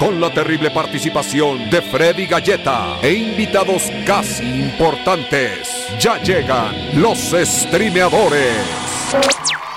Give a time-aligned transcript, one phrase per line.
[0.00, 5.88] con la terrible participación de Freddy Galleta e invitados casi importantes.
[5.98, 8.56] Ya llegan los streameadores.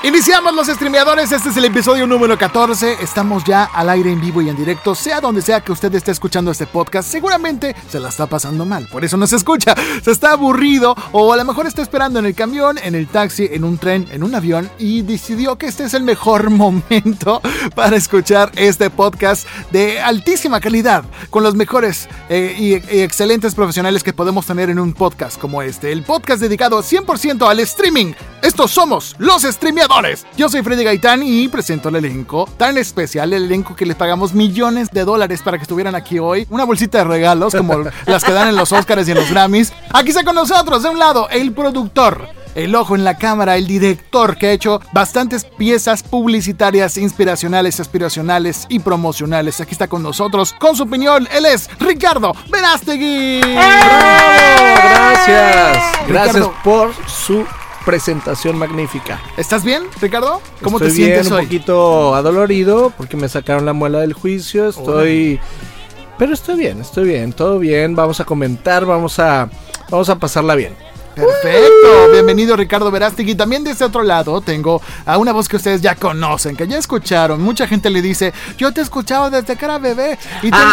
[0.05, 4.41] Iniciamos los streameadores, este es el episodio número 14, estamos ya al aire en vivo
[4.41, 8.09] y en directo, sea donde sea que usted esté escuchando este podcast, seguramente se la
[8.09, 11.67] está pasando mal, por eso no se escucha, se está aburrido o a lo mejor
[11.67, 15.03] está esperando en el camión, en el taxi, en un tren, en un avión y
[15.03, 17.41] decidió que este es el mejor momento
[17.73, 24.11] para escuchar este podcast de altísima calidad, con los mejores eh, y, excelentes profesionales que
[24.11, 28.11] podemos tener en un podcast como este, el podcast dedicado 100% al streaming.
[28.41, 29.92] Estos somos los streameadores.
[30.35, 34.33] Yo soy Freddy Gaitán y presento el elenco tan especial, el elenco que les pagamos
[34.33, 36.47] millones de dólares para que estuvieran aquí hoy.
[36.49, 37.77] Una bolsita de regalos como
[38.07, 39.71] las que dan en los Oscars y en los Grammys.
[39.93, 42.27] Aquí está con nosotros, de un lado, el productor.
[42.55, 48.65] El ojo en la cámara, el director que ha hecho bastantes piezas publicitarias, inspiracionales, aspiracionales
[48.69, 49.61] y promocionales.
[49.61, 53.41] Aquí está con nosotros, con su opinión, él es Ricardo Verástegui.
[54.83, 55.77] Gracias.
[56.07, 57.45] Gracias por su
[57.85, 59.21] presentación magnífica.
[59.37, 60.41] ¿Estás bien, Ricardo?
[60.61, 61.39] ¿Cómo estoy te sientes bien, hoy?
[61.41, 64.69] Un poquito adolorido porque me sacaron la muela del juicio.
[64.69, 65.39] Estoy.
[66.17, 67.95] Pero estoy bien, estoy bien, todo bien.
[67.95, 69.49] Vamos a comentar, vamos a,
[69.89, 70.75] vamos a pasarla bien.
[71.15, 73.35] Perfecto, bienvenido Ricardo Verástegui.
[73.35, 76.77] También de este otro lado tengo a una voz que ustedes ya conocen, que ya
[76.77, 77.41] escucharon.
[77.41, 80.63] Mucha gente le dice, yo te he escuchado desde que era bebé y tengo,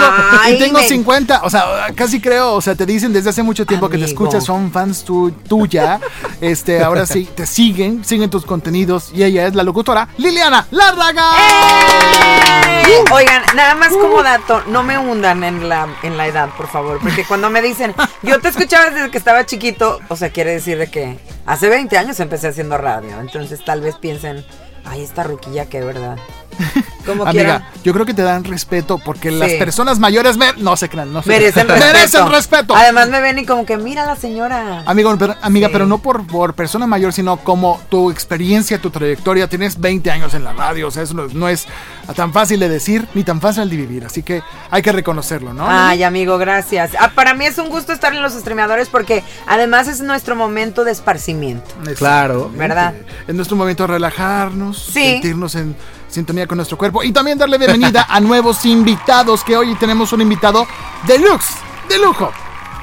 [0.41, 1.43] Ay, y tengo me- 50.
[1.45, 4.45] O sea, casi creo, o sea, te dicen desde hace mucho tiempo que te escuchas,
[4.45, 6.01] son fans tu- tuya.
[6.41, 11.31] Este, ahora sí, te siguen, siguen tus contenidos y ella es la locutora Liliana Lárraga.
[11.37, 13.05] ¡Eh!
[13.13, 16.99] Oigan, nada más como dato, no me hundan en la, en la edad, por favor,
[17.01, 20.79] porque cuando me dicen, yo te escuchaba desde que estaba chiquito, o sea, quiere decir
[20.79, 24.45] de que hace 20 años empecé haciendo radio, entonces tal vez piensen,
[24.85, 26.19] ay, esta ruquilla que verdad.
[27.07, 27.65] Como Amiga, quieran.
[27.83, 31.23] yo creo que te dan respeto porque las personas mayores me- no se crean, no
[31.23, 31.81] se Merecen crean.
[31.81, 31.97] respeto.
[31.97, 32.77] Merecen respeto.
[32.77, 34.83] Además me ven y como que mira a la señora.
[34.87, 35.73] Amigo, pero- amiga, Sí.
[35.73, 39.49] pero no por, por persona mayor, sino como tu experiencia, tu trayectoria.
[39.49, 41.67] Tienes 20 años en la radio, o sea, eso no, no es
[42.15, 44.05] tan fácil de decir ni tan fácil de vivir.
[44.05, 45.65] Así que hay que reconocerlo, ¿no?
[45.67, 46.91] Ay, amigo, gracias.
[47.01, 50.85] Ah, para mí es un gusto estar en los streameadores porque además es nuestro momento
[50.85, 51.71] de esparcimiento.
[51.97, 52.51] Claro.
[52.55, 52.93] ¿Verdad?
[53.27, 54.93] Es nuestro momento de relajarnos, Sí.
[55.13, 55.75] sentirnos en
[56.11, 60.21] sintonía con nuestro cuerpo y también darle bienvenida a nuevos invitados, que hoy tenemos un
[60.21, 60.67] invitado
[61.07, 61.55] deluxe,
[61.89, 62.33] de lujo.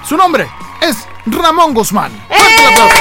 [0.07, 0.47] Su nombre
[0.81, 0.97] es
[1.31, 2.11] Ramón Guzmán.
[2.27, 2.97] Fuerte el aplauso.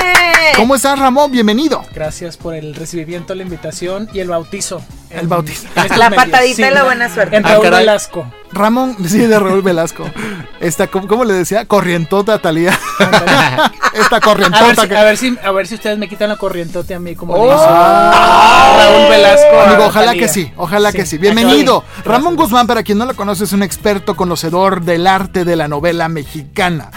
[0.00, 0.52] ¡Eh!
[0.56, 1.30] ¿Cómo estás, Ramón?
[1.30, 1.84] Bienvenido.
[1.94, 4.82] Gracias por el recibimiento, la invitación y el bautizo.
[5.10, 5.66] El bautizo.
[5.96, 7.36] La patadita y la buena suerte.
[7.36, 7.70] En Ah, Raúl.
[7.70, 8.26] Velasco.
[8.52, 10.04] Ramón, sí, de Raúl Velasco.
[10.60, 11.64] Esta, ¿cómo, cómo le decía?
[11.66, 12.70] Corrientota Talía.
[13.94, 14.96] Esta A ver, corrientota si, que.
[14.96, 17.46] a, ver si, a ver si ustedes me quitan la corrientote a mí como Oh.
[17.46, 19.60] le hizo Raúl Velasco.
[19.60, 21.16] Amigo, ojalá que sí, ojalá que sí.
[21.18, 21.84] Bienvenido.
[22.04, 25.68] Ramón Guzmán, para quien no lo conoce, es un experto conocedor del arte de la
[25.68, 26.17] novela mexicana.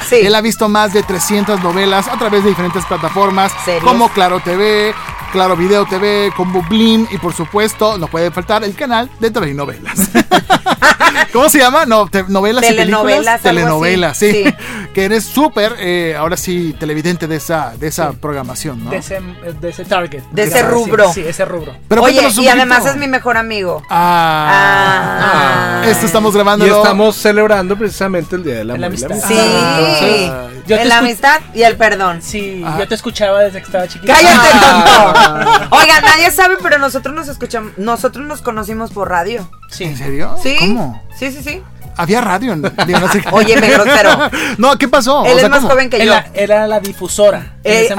[0.08, 0.16] Sí.
[0.16, 3.84] Él ha visto más de 300 novelas a través de diferentes plataformas, ¿Series?
[3.84, 4.94] como Claro TV,
[5.32, 10.10] Claro Video TV, como Blim y por supuesto, no puede faltar el canal de telenovelas.
[11.34, 11.86] ¿Cómo se llama?
[11.86, 13.42] No, te- novelas y Telenovelas, películas.
[13.42, 14.32] Telenovelas, sí.
[14.44, 14.54] Sí.
[14.94, 18.92] que eres súper, eh, ahora sí, televidente de esa, de esa programación, ¿no?
[18.92, 19.20] De ese,
[19.62, 20.24] de ese target.
[20.32, 20.72] De ese Gracias.
[20.72, 21.14] rubro.
[21.14, 21.74] Sí, ese rubro.
[21.88, 23.82] Pero Oye, y además es mi mejor amigo.
[23.90, 25.82] Ah.
[25.82, 25.84] Ah.
[25.86, 26.78] Esto estamos Y grabándolo.
[26.78, 29.16] estamos celebrando precisamente el Día de la La y amistad.
[29.26, 29.34] Sí.
[29.38, 30.32] Entonces,
[30.68, 32.22] Yo te en la amistad y el perdón.
[32.22, 32.76] Sí, Ah.
[32.80, 34.12] yo te escuchaba desde que estaba chiquito.
[34.14, 35.54] Cállate, Ah.
[35.70, 35.76] tonto.
[35.78, 39.50] Oiga, nadie sabe, pero nosotros nos escuchamos, nosotros nos conocimos por radio.
[39.70, 39.86] Sí.
[39.86, 40.36] ¿En serio?
[40.42, 40.56] ¿Sí?
[40.60, 41.02] ¿Cómo?
[41.18, 41.64] Sí, sí, sí.
[41.98, 42.56] Había radio.
[42.56, 43.30] digo, no sé qué.
[43.32, 44.10] Óyeme, grosero.
[44.58, 45.24] No, ¿qué pasó?
[45.26, 45.72] Él O sea, es más ¿cómo?
[45.72, 46.04] joven que yo.
[46.04, 47.54] Era, era la difusora.
[47.64, 47.90] Eh,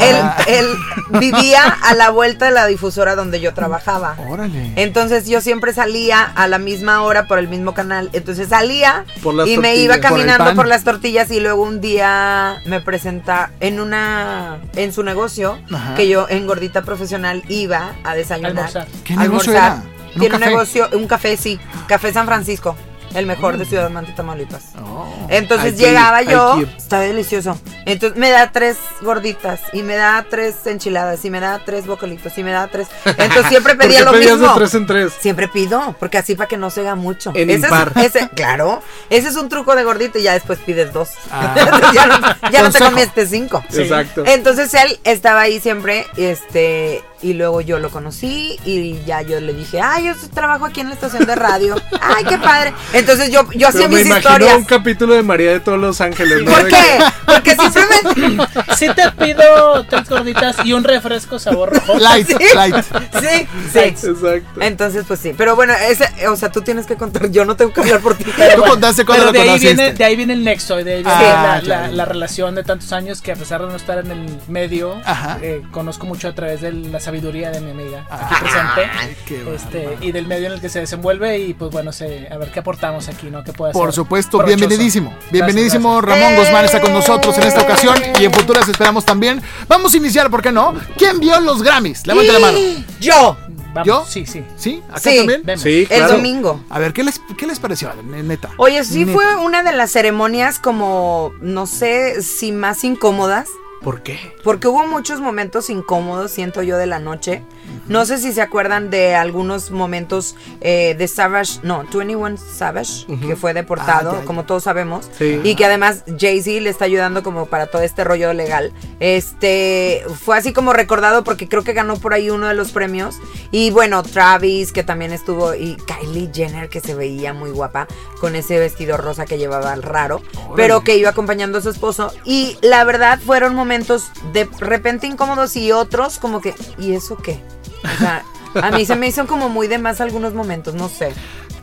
[0.48, 0.66] él,
[1.20, 4.16] vivía a la vuelta de la difusora donde yo trabajaba.
[4.28, 4.72] Órale.
[4.76, 8.10] Entonces yo siempre salía a la misma hora por el mismo canal.
[8.12, 9.84] Entonces salía Por las y me tortillas.
[9.84, 15.02] iba caminando por, las tortillas y luego un día me presenta en una en su
[15.02, 15.94] negocio Ajá.
[15.94, 18.50] que yo en gordita profesional iba a desayunar.
[18.56, 18.86] Almorzar.
[19.04, 19.82] ¿Qué a negocio almorzar.
[19.82, 19.92] era?
[20.14, 20.50] ¿En un Tiene un café?
[20.50, 22.76] negocio, un café, sí, Café San Francisco,
[23.14, 24.64] el mejor de Ciudad Mante, Tamaulipas.
[24.82, 25.26] Oh.
[25.28, 27.58] Entonces ir, llegaba yo, está delicioso.
[27.86, 32.36] Entonces me da tres gorditas y me da tres enchiladas y me da tres bocalitos
[32.38, 32.88] y me da tres.
[33.04, 34.48] Entonces siempre ¿Por pedía qué lo pedías mismo.
[34.48, 35.12] de tres en tres?
[35.20, 37.32] Siempre pido, porque así para que no se haga mucho.
[37.34, 37.92] En ese impar.
[37.96, 41.10] es, ese, claro, ese es un truco de gordito y ya después pides dos.
[41.30, 41.54] Ah.
[41.94, 43.64] ya no, ya no te comiste cinco.
[43.68, 43.82] Sí.
[43.82, 44.24] Exacto.
[44.26, 49.54] Entonces él estaba ahí siempre, este, y luego yo lo conocí y ya yo le
[49.54, 51.74] dije, ay, yo trabajo aquí en la estación de radio.
[52.00, 52.72] Ay, qué padre.
[52.92, 54.56] Entonces yo, yo hacía me mis imagino historias.
[54.56, 56.42] un capítulo de María de todos los ángeles.
[56.42, 56.50] ¿no?
[56.50, 56.98] ¿Por qué?
[57.26, 58.42] Porque simplemente...
[58.76, 61.98] Sí te pido tres gorditas y un refresco sabor rojo.
[61.98, 62.36] Light, Sí.
[62.54, 62.74] light.
[63.20, 63.78] Sí, sí.
[63.78, 64.60] Exacto.
[64.60, 65.32] Entonces, pues sí.
[65.36, 67.30] Pero bueno, ese, o sea, tú tienes que contar.
[67.30, 68.24] Yo no tengo que hablar por ti.
[68.36, 70.94] Pero Tú contaste cuando pero lo de ahí, viene, de ahí viene el nexo, de
[70.94, 71.60] ahí viene Ah,
[71.92, 75.38] la, relación de tantos años que a pesar de no estar en el medio, Ajá.
[75.42, 78.90] eh, conozco mucho a través de la sabiduría de mi amiga Ah, aquí presente.
[78.98, 82.26] Ay, qué Este, y del medio en el que se desenvuelve y pues bueno, sé,
[82.30, 83.44] a ver qué aportamos aquí, ¿no?
[83.44, 85.10] ¿Qué puede Por supuesto, bienvenidísimo.
[85.10, 86.00] Gracias, Bienvenidísimo.
[86.00, 86.22] gracias.
[86.24, 89.42] Ramón Guzmán está con nosotros en esta ocasión y en futuras esperamos también.
[89.68, 90.74] Vamos a iniciar, ¿por qué no?
[90.96, 92.06] ¿Quién vio los Grammys?
[92.06, 92.58] Levante la mano.
[92.98, 93.36] Yo,
[93.74, 94.04] Vamos, ¿Yo?
[94.06, 94.44] Sí, sí.
[94.56, 94.82] ¿Sí?
[94.90, 95.16] ¿Acá Sí.
[95.16, 95.42] también?
[95.44, 95.62] Vemos.
[95.62, 96.62] Sí, el domingo.
[96.68, 97.90] A ver, ¿qué les, qué les pareció?
[98.04, 98.50] Neta.
[98.58, 99.12] Oye, sí Neta.
[99.14, 103.48] fue una de las ceremonias como, no sé si más incómodas.
[103.82, 104.18] ¿Por qué?
[104.44, 107.42] Porque hubo muchos momentos incómodos, siento yo, de la noche.
[107.88, 113.36] No sé si se acuerdan de algunos momentos eh, de Savage, no, 21 Savage, que
[113.36, 114.24] fue deportado, Ah, ya, ya.
[114.26, 115.08] como todos sabemos.
[115.18, 115.40] Sí.
[115.42, 118.72] Y que además Jay-Z le está ayudando como para todo este rollo legal.
[119.00, 123.16] Este, fue así como recordado porque creo que ganó por ahí uno de los premios.
[123.50, 127.86] Y bueno, Travis, que también estuvo, y Kylie Jenner, que se veía muy guapa
[128.20, 130.22] con ese vestido rosa que llevaba raro,
[130.56, 132.12] pero que iba acompañando a su esposo.
[132.24, 137.40] Y la verdad fueron momentos de repente incómodos y otros como que, ¿y eso qué?
[137.84, 138.24] O sea,
[138.62, 141.12] a mí se me hizo como muy de más algunos momentos, no sé.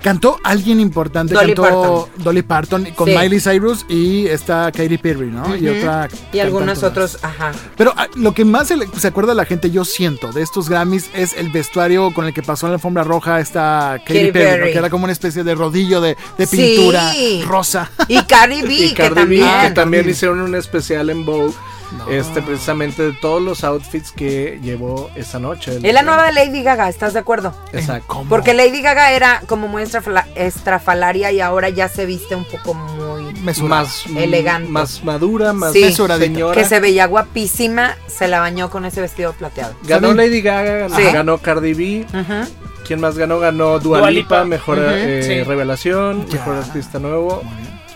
[0.01, 3.17] Cantó alguien importante, Dolly cantó Dolly Parton con Sí.
[3.17, 5.57] Miley Cyrus y está Katy Perry, ¿no?
[5.57, 6.07] Y otra.
[6.31, 6.83] Y algunos más.
[6.83, 7.51] otros, ajá.
[7.75, 10.69] Pero ah, lo que más se, le- se acuerda la gente, yo siento, de estos
[10.69, 14.31] Grammys es el vestuario con el que pasó en la alfombra roja esta Katy Katy
[14.31, 14.65] Perry, ¿no?
[14.67, 16.55] Que era como una especie de rodillo de, de Sí.
[16.55, 17.11] pintura
[17.45, 17.91] rosa.
[18.07, 19.45] Y Cardi B, Y que Cardi B, también.
[19.67, 21.53] que también Cardi hicieron un especial en Vogue.
[22.09, 25.79] Este, precisamente de todos los outfits que llevó esa noche.
[25.81, 27.53] Es la nueva de Lady Gaga, ¿estás de acuerdo?
[27.73, 28.05] Exacto.
[28.07, 28.29] ¿Cómo?
[28.29, 32.73] Porque Lady Gaga era como muy estrafala- estrafalaria y ahora ya se viste un poco
[32.73, 33.33] muy...
[33.41, 34.69] Más Elegante.
[34.69, 35.91] Más madura, más Sí.
[35.93, 36.53] Señora.
[36.53, 39.73] Que se veía guapísima, se la bañó con ese vestido plateado.
[39.83, 40.13] Ganó.
[40.13, 41.03] Lady Gaga, Sí.
[41.13, 42.05] ganó Cardi B.
[42.85, 43.39] ¿Quién más ganó?
[43.39, 45.43] Ganó Dua, Dua mejor eh, sí.
[45.43, 46.33] revelación, Ya.
[46.39, 47.41] mejor artista nuevo.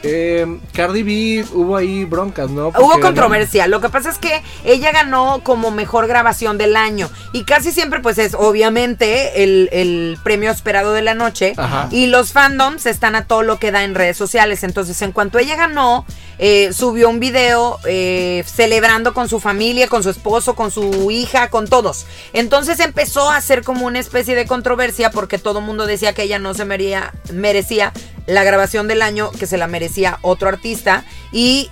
[0.03, 2.71] Eh, Cardi B hubo ahí broncas, ¿no?
[2.71, 3.67] Porque Hubo controversia.
[3.67, 7.09] Lo que pasa es que ella ganó como mejor grabación del año.
[7.31, 11.53] Y casi siempre, pues es obviamente el, el premio esperado de la noche.
[11.55, 11.87] Ajá.
[11.89, 14.63] Y los fandoms están a todo lo que da en redes sociales.
[14.63, 16.05] Entonces, en cuanto ella ganó,
[16.39, 21.49] eh, subió un video eh, celebrando con su familia, con su esposo, con su hija,
[21.49, 22.05] con todos.
[22.33, 26.23] Entonces empezó a hacer como una especie de controversia porque todo el mundo decía que
[26.23, 27.93] ella no se merecía
[28.25, 31.05] la grabación del año, que se la merecía otro artista.
[31.31, 31.69] Y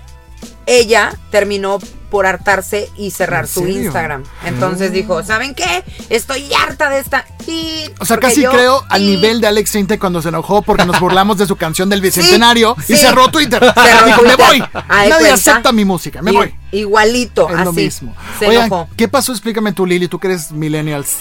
[0.65, 1.79] ella terminó
[2.09, 3.81] por hartarse y cerrar ¿En su serio?
[3.83, 4.23] Instagram.
[4.45, 5.83] Entonces dijo, ¿saben qué?
[6.09, 7.25] Estoy harta de esta.
[7.47, 10.27] Y O sea, porque casi yo- creo al y- nivel de Alex Sintek cuando se
[10.27, 12.93] enojó porque nos burlamos de su canción del Bicentenario sí.
[12.93, 13.59] y cerró Twitter.
[13.75, 14.59] Cerró Dijo, me voy.
[14.59, 15.33] De Nadie cuenta.
[15.35, 16.53] acepta mi música, me voy.
[16.73, 17.63] Igualito, Es así.
[17.65, 18.15] lo mismo.
[18.39, 18.89] Se Oigan, enojó.
[18.97, 19.31] ¿qué pasó?
[19.31, 21.17] Explícame tú, Lili, tú que eres millennials.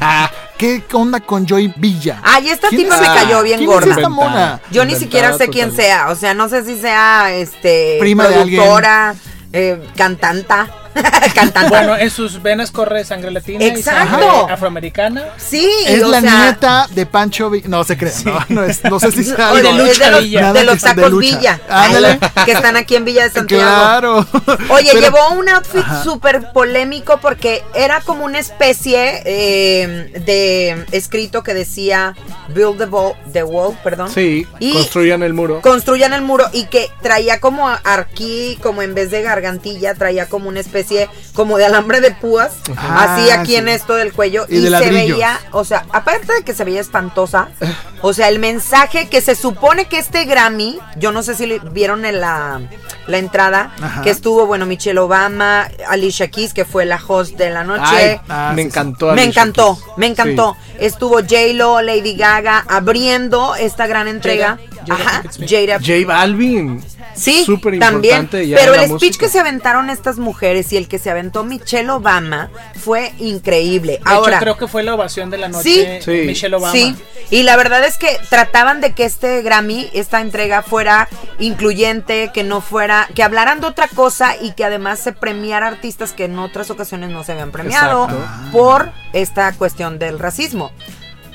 [0.00, 0.30] Ah.
[0.58, 2.20] ¿Qué onda con Joy Villa?
[2.24, 3.22] Ay, esta ¿Quién tipa es me esta?
[3.24, 3.90] cayó bien ¿Quién gorda.
[3.90, 4.60] es esta mona?
[4.70, 6.08] Yo ni siquiera sé quién sea.
[6.08, 8.62] O sea, no sé si sea este Prima de alguien.
[8.62, 9.14] productora,
[9.52, 10.85] eh, cantanta.
[11.34, 11.68] cantante.
[11.68, 14.10] Bueno, en sus venas corre sangre latina y Exacto.
[14.20, 15.24] sangre afroamericana.
[15.36, 17.68] sí, Es o la sea, nieta de Pancho Villa.
[17.68, 19.72] No se crea, no, no, es- no sé si sea o de, algo.
[19.84, 20.52] Lucha es de los, Villa.
[20.52, 21.36] de los de tacos lucha.
[21.38, 21.60] Villa.
[21.68, 22.18] Ándale.
[22.46, 23.62] Que están aquí en Villa de Santiago.
[23.64, 24.26] Claro.
[24.70, 31.42] Oye, Pero- llevó un outfit súper polémico porque era como una especie eh, de escrito
[31.42, 32.14] que decía
[32.54, 34.10] Build the wall, the wall perdón.
[34.10, 35.60] Sí, Y construyan el muro.
[35.60, 40.48] construyan el muro y que traía como aquí, como en vez de gargantilla, traía como
[40.48, 40.85] una especie
[41.34, 43.56] como de alambre de púas, Ah, así aquí sí.
[43.56, 45.16] en esto del cuello Y y, de se ladrillos.
[45.16, 47.48] veía, o sea, aparte de que se veía espantosa,
[48.02, 51.58] o sea, el mensaje que se supone que este Grammy, yo no sé si lo
[51.70, 52.60] vieron en la,
[53.06, 54.02] la entrada, Ajá.
[54.02, 57.82] que estuvo, bueno, Michelle Obama, Alicia Keys, que fue la host de la noche.
[57.84, 59.12] Ay, Ah, me sí, encantó.
[59.14, 60.56] Me encantó, me encantó.
[60.78, 64.58] Estuvo J-Lo, Lady Gaga abriendo esta gran entrega.
[64.86, 65.50] Jada Ajá, Pinkett Smith.
[65.50, 65.78] Jada.
[65.80, 66.84] J Balvin.
[67.16, 68.28] Sí, súper también.
[68.30, 72.50] Pero el speech que se aventaron estas mujeres y el que se aventó Michelle Obama
[72.78, 73.94] fue increíble.
[73.94, 76.12] De Ahora, hecho, creo que fue la ovación de la noche Sí.
[76.20, 76.26] Sí.
[76.26, 76.72] Michelle Obama.
[76.72, 76.94] Sí,
[77.30, 81.08] y la verdad es que trataban de que este Grammy, esta entrega fuera
[81.38, 86.12] incluyente, que no fuera, que hablaran de otra cosa y que además se premiara artistas
[86.12, 88.52] que en otras ocasiones no se habían premiado Exacto.
[88.52, 90.72] por esta cuestión del racismo.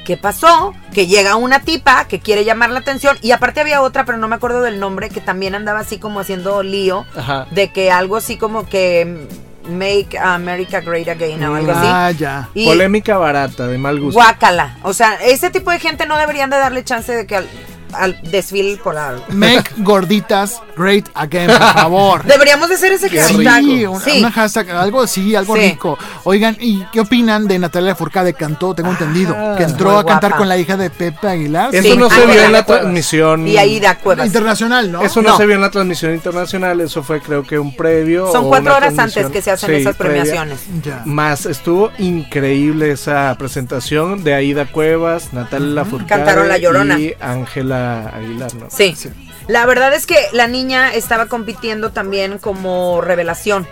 [0.05, 0.73] ¿Qué pasó?
[0.93, 4.27] Que llega una tipa que quiere llamar la atención y aparte había otra, pero no
[4.27, 7.45] me acuerdo del nombre, que también andaba así como haciendo lío Ajá.
[7.51, 9.27] de que algo así como que
[9.69, 11.85] Make America Great Again o algo así.
[11.87, 12.49] Ah, ya.
[12.55, 14.19] Y- Polémica barata, de mal gusto.
[14.19, 14.77] Guácala.
[14.81, 17.41] O sea, ese tipo de gente no deberían de darle chance de que
[17.93, 19.23] al, desfile por algo.
[19.29, 22.23] Make gorditas great again, por favor.
[22.25, 23.63] Deberíamos de hacer ese Qué hashtag.
[23.63, 24.19] Sí, una, Sí.
[24.19, 25.61] una hashtag, algo así, algo Sí.
[25.61, 25.97] rico.
[26.23, 28.33] Oigan, ¿y qué opinan de Natalia Furcade?
[28.33, 30.37] Cantó, tengo entendido, que entró a cantar guapa.
[30.37, 31.73] con la hija de Pepe Aguilar.
[31.73, 33.47] Eso Sí, no se vio en la transmisión.
[33.47, 33.97] Y ahí da.
[34.25, 35.01] Internacional, ¿no?
[35.01, 35.37] Eso no, No.
[35.37, 38.31] se vio en la transmisión internacional, eso fue creo que un previo.
[38.31, 40.21] Son cuatro horas antes que se hacen sí, esas previa.
[40.23, 40.59] premiaciones.
[40.83, 41.01] Ya.
[41.05, 46.99] Más estuvo increíble esa presentación de Aida Cuevas, Natalia Lafourcade Cantaron La Llorona.
[46.99, 48.67] y Ángela Aguilar, ¿no?
[48.69, 48.95] Sí.
[49.47, 53.67] La verdad es que la niña estaba compitiendo también como revelación.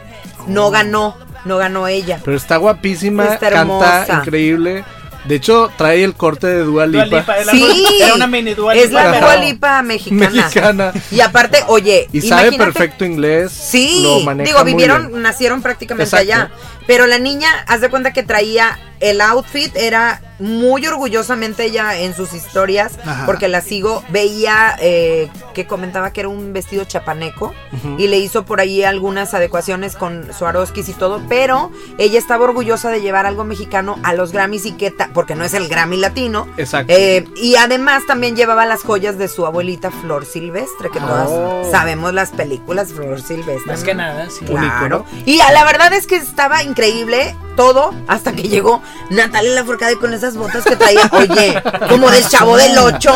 [0.48, 2.20] No ganó, no ganó ella.
[2.24, 4.20] Pero está guapísima, Está canta hermosa.
[4.22, 4.84] increíble.
[5.26, 7.18] De hecho, trae el corte de Dua Dua Lipa.
[7.20, 10.30] Lipa, era, Sí, era una mini Dua es Lipa, la pero- Dua Lipa mexicana.
[10.32, 10.94] Mexicana.
[11.12, 13.52] Y aparte, oye, Y sabe perfecto inglés.
[13.52, 15.22] Sí, lo maneja digo, muy vivieron, bien.
[15.22, 16.24] nacieron prácticamente Exacto.
[16.34, 16.52] allá.
[16.88, 22.16] Pero la niña, haz de cuenta que traía el outfit, era muy orgullosamente ella en
[22.16, 23.26] sus historias, Ajá.
[23.26, 27.54] porque la sigo, veía eh, que comentaba que era un vestido chapaneco
[27.98, 32.90] y le hizo por ahí algunas adecuaciones con Swarovskis y todo, pero ella estaba orgullosa
[32.90, 36.48] de llevar algo mexicano a los Grammys y que, porque no es el Grammy latino.
[36.56, 36.94] Exacto.
[36.96, 41.68] Eh, y además también llevaba las joyas de su abuelita Flor Silvestre, que todas Oh.
[41.70, 43.66] sabemos las películas Flor Silvestre.
[43.74, 44.46] Más que nada, sí.
[44.48, 45.06] Un Claro.
[45.26, 50.14] Y a la verdad es que estaba increíble todo hasta que llegó Natalia Lafourcade con
[50.14, 51.10] esas botas que traía.
[51.12, 53.12] Oye, como del chavo del 8.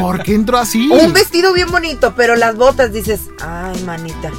[0.00, 0.88] ¿Por qué entró así?
[0.90, 4.30] Un vestido bien bonito, pero las botas dices, ay, manita.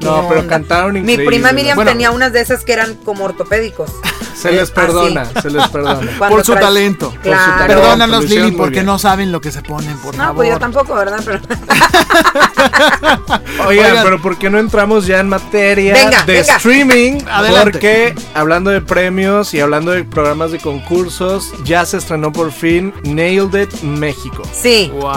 [0.00, 0.50] ¿Qué No, pero onda?".
[0.54, 1.26] cantaron Mi increíble.
[1.26, 1.90] prima Miriam Bueno.
[1.90, 3.90] tenía unas de esas que eran como ortopédicos.
[4.34, 5.40] Se les Eh, perdona, así.
[5.42, 6.00] se les perdona.
[6.28, 7.10] Por su traes- talento.
[7.10, 7.66] Por su talento.
[7.66, 8.86] Perdónanos, Lili, porque bien.
[8.86, 10.36] no saben lo que se ponen, por No, favor.
[10.36, 11.20] pues yo tampoco, ¿verdad?
[11.24, 11.40] Pero
[13.66, 14.04] Oigan, Oigan.
[14.04, 16.56] pero ¿por qué no entramos ya en materia Venga, de venga.
[16.56, 17.20] streaming?
[17.30, 17.70] Adelante.
[17.70, 22.92] Porque hablando de premios y hablando de programas de concursos, ya se estrenó por fin
[23.04, 24.90] Nailed It México sí.
[24.94, 25.12] Wow.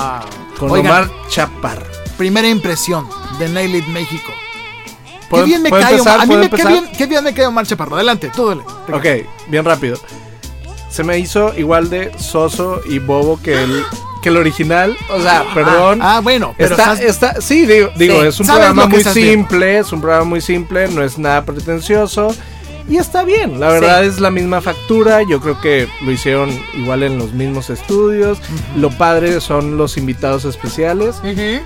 [0.60, 1.86] con Oigan, Omar Chaparro.
[2.18, 3.08] primera impresión
[3.40, 4.32] de Nail It México.
[5.28, 6.00] Qué ¿Puedo- bien me cae?
[6.00, 6.20] Omar.
[6.20, 7.96] A mí ¿Puedo me, qué, bien, qué bien me cae Omar Chaparro.
[7.96, 8.62] Adelante, tú dale.
[8.94, 9.98] Ok, bien rápido.
[10.90, 13.84] Se me hizo igual de soso y bobo que el,
[14.22, 14.96] que el original.
[15.10, 16.00] O sea, perdón.
[16.02, 17.02] Ah, bueno, pero Está, estás-
[17.34, 18.28] está, sí, digo, digo Sí.
[18.28, 22.34] es un programa muy simple, es un programa muy simple, no es nada pretencioso
[22.90, 24.08] y está bien, la verdad Sí.
[24.08, 28.40] es la misma factura, yo creo que lo hicieron igual en los mismos estudios,
[28.76, 31.16] lo padre son los invitados especiales.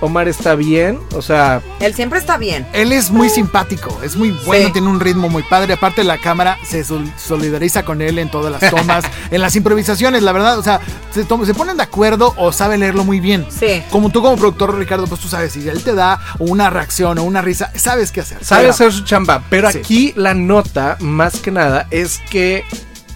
[0.00, 2.66] Omar está bien, o sea, Él siempre está bien.
[2.72, 4.72] Él es muy simpático, es muy bueno, Sí.
[4.72, 5.74] tiene un ritmo muy padre.
[5.74, 10.22] Aparte, la cámara se sol- solidariza con él en todas las tomas, en las improvisaciones,
[10.22, 10.58] la verdad.
[10.58, 10.80] O sea,
[11.12, 13.46] se, ponen de acuerdo o sabe leerlo muy bien.
[13.50, 13.82] Sí.
[13.90, 17.22] Como tú, como productor, Ricardo, pues tú sabes, si él te da una reacción o
[17.24, 18.44] una risa, sabes qué hacer.
[18.44, 19.78] sabe hacer su chamba, pero Sí.
[19.78, 22.64] aquí la nota, más que nada, es que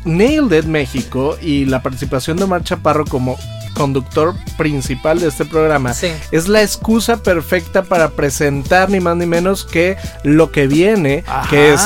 [0.05, 3.37] Nailed It México y la participación de Omar Chaparro como
[3.75, 6.09] conductor principal de este programa Sí.
[6.33, 11.51] es la excusa perfecta para presentar ni más ni menos que lo que viene, Ajá.
[11.51, 11.83] que es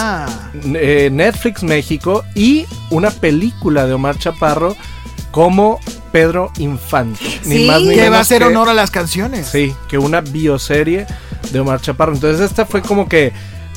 [0.75, 4.77] eh, Netflix México y una película de Omar Chaparro
[5.33, 5.81] como
[6.13, 7.25] Pedro Infante.
[7.43, 7.67] Sí.
[7.67, 9.47] más ni Que va a menos hacer que- honor a las canciones.
[9.47, 11.07] Sí, que una bioserie
[11.53, 12.13] de Omar Chaparro.
[12.15, 13.33] Entonces esta fue como que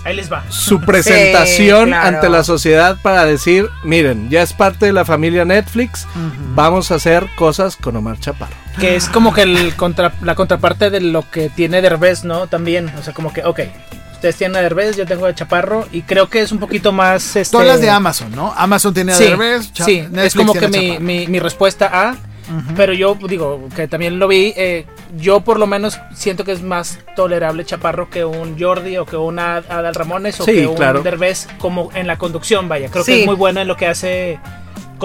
[0.05, 0.43] Ahí les va.
[0.49, 2.07] su presentación claro.
[2.17, 6.05] ante la sociedad para decir, miren, ya es parte de la familia Netflix,
[6.55, 8.55] vamos a hacer cosas con Omar Chaparro.
[8.79, 12.47] Que es como que el contra, la contraparte de lo que tiene Derbez, ¿no?
[12.47, 12.91] También.
[12.99, 13.59] O sea, como que, ok,
[14.23, 15.85] ustedes tienen a Derbez, yo tengo a Chaparro.
[15.91, 17.35] Y creo que es un poquito más.
[17.35, 18.53] Este, Tú hablas de Amazon, ¿no?
[18.55, 21.89] Amazon tiene a Sí, Derbez, Cha- sí, Netflix es como que mi, mi, mi respuesta
[21.91, 22.15] a.
[22.75, 24.53] Pero yo digo que también lo vi.
[24.55, 24.85] eh,
[25.17, 29.15] yo por lo menos siento que es más tolerable Chaparro que un Jordi o que
[29.17, 31.01] un Ad- Adal Ramones o Sí, que un claro.
[31.03, 32.89] Derbez como en la conducción, vaya.
[32.89, 33.11] Creo Sí.
[33.13, 34.39] que es muy bueno en lo que hace.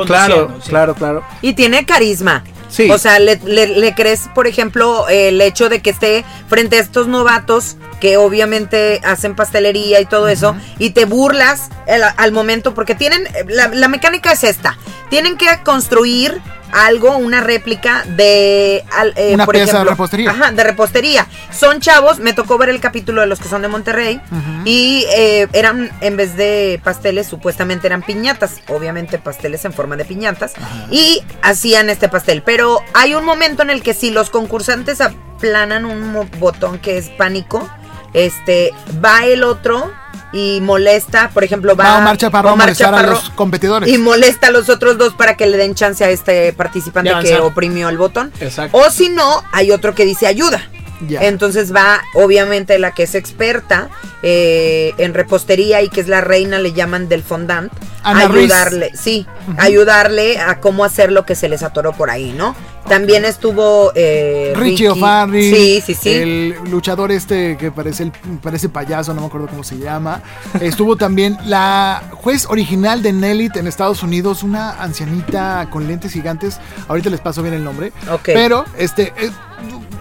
[0.07, 0.69] Claro, sí.
[0.71, 1.25] claro, claro.
[1.43, 2.45] Y tiene carisma.
[2.69, 2.89] Sí.
[2.91, 6.81] O sea, le, le- le crees, por ejemplo, el hecho de que esté frente a
[6.81, 12.75] estos novatos que obviamente hacen pastelería y todo eso, y te burlas el- al momento,
[12.75, 14.77] porque tienen, la, la mecánica es esta,
[15.11, 16.41] tienen que construir
[16.71, 18.85] algo, una réplica de,
[19.17, 20.31] eh, Una por pieza de ejemplo, repostería.
[20.31, 21.27] Ajá, de repostería.
[21.51, 24.21] Son chavos, me tocó ver el capítulo de los que son de Monterrey,
[24.67, 30.05] y eh, eran, en vez de pasteles, supuestamente eran piñatas, obviamente pasteles en forma de
[30.05, 30.53] piñatas,
[30.91, 32.43] y hacían este pastel.
[32.43, 37.09] Pero hay un momento en el que si los concursantes aplanan un botón que es
[37.09, 37.67] pánico,
[38.13, 38.73] este,
[39.05, 39.91] va el otro
[40.33, 43.89] y molesta, por ejemplo, va, Va Omar Chaparro a Omar molestar a Chaparro los competidores.
[43.89, 47.39] y molesta a los otros dos para que le den chance a este participante que
[47.39, 48.33] oprimió el botón.
[48.41, 48.77] Exacto.
[48.77, 50.61] O si no, hay otro que dice ayuda.
[51.07, 51.23] Ya.
[51.23, 53.89] Entonces va, obviamente, la que es experta
[54.25, 57.73] eh, en repostería y que es la reina, le llaman del fondant,
[58.03, 58.53] Ana Ruiz.
[58.53, 59.25] ayudarle, sí,
[59.59, 62.57] ayudarle a cómo hacer lo que se les atoró por ahí, ¿no?
[62.89, 64.89] También estuvo eh, Richie.
[64.89, 65.55] O'Farrill.
[65.55, 66.11] Sí, sí, sí.
[66.11, 70.23] El luchador este que parece el, parece payaso, no me acuerdo cómo se llama.
[70.61, 76.59] Estuvo también la juez original de Nellit en Estados Unidos, una ancianita con lentes gigantes.
[76.89, 77.93] Ahorita les paso bien el nombre.
[78.11, 78.25] Ok.
[78.25, 79.31] Pero este eh,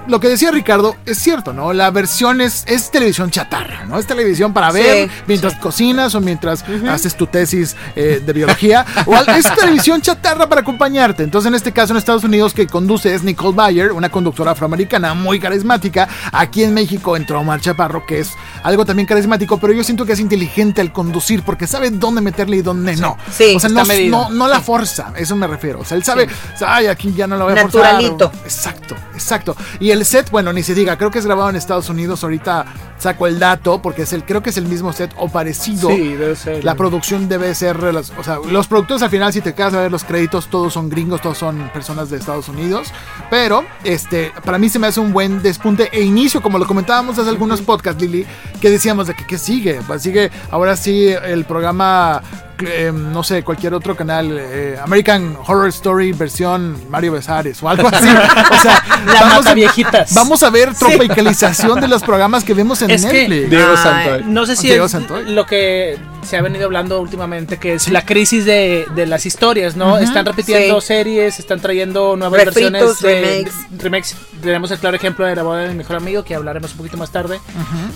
[0.08, 1.74] lo que decía Ricardo es cierto, ¿no?
[1.74, 4.00] La versión es, es televisión chatarra, ¿no?
[4.00, 8.86] Es televisión para Sí, ver mientras cocinas o mientras haces tu tesis eh, de biología.
[9.06, 11.24] o es televisión chatarra para acompañarte.
[11.24, 15.14] Entonces, en este caso, en Estados Unidos, que conduce es Nicole Bayer, una conductora afroamericana
[15.14, 16.08] muy carismática.
[16.32, 18.32] Aquí en México entró Omar Chaparro, que es
[18.64, 22.58] algo también carismático, pero yo siento que es inteligente al conducir porque sabe dónde meterle
[22.58, 23.18] y dónde no.
[23.32, 24.18] Sí, o sea, no, medido.
[24.18, 25.80] no, no la forza, eso me refiero.
[25.82, 26.28] O sea, él sabe,
[26.66, 28.30] ay, aquí ya no lo voy a Naturalito.
[28.30, 28.46] forzar.
[28.46, 29.56] Exacto, exacto.
[29.80, 32.24] Y el set, bueno, ni se diga, creo que es grabado en Estados Unidos.
[32.24, 32.66] Ahorita
[32.98, 35.89] saco el dato porque es el, creo que es el mismo set o parecido.
[35.89, 36.63] Sí, debe ser.
[36.63, 39.92] La producción debe ser, o sea, los productores al final, si te quedas a ver
[39.92, 42.89] los créditos, todos son gringos, todos son personas de Estados Unidos.
[43.30, 47.18] Pero, este, para mí se me hace un buen despunte e inicio, como lo comentábamos
[47.18, 48.25] hace algunos podcasts, Lili,
[48.62, 49.80] que decíamos de que, ¿qué sigue?
[49.86, 52.22] Pues sigue, ahora sí, el programa,
[52.66, 57.88] eh, no sé, cualquier otro canal, eh, American Horror Story versión Mario Besares o algo
[57.88, 58.08] así.
[58.58, 58.84] O sea,
[59.14, 60.14] La mata viejitas.
[60.14, 63.50] Vamos a ver tropicalización de los programas que vemos en Es que- Netflix.
[63.50, 64.24] Diego Ay, Santoy.
[64.26, 65.26] No sé si Diego es Santoy.
[65.34, 69.76] lo que se ha venido hablando últimamente, que es la crisis de, de las historias,
[69.76, 69.98] ¿no?
[69.98, 70.88] Están repitiendo Sí.
[70.88, 73.82] series, están trayendo nuevas Refritos, versiones de remakes.
[73.84, 74.16] remakes.
[74.42, 76.98] Tenemos el claro ejemplo de la boda de mi mejor amigo, que hablaremos un poquito
[76.98, 77.40] más tarde.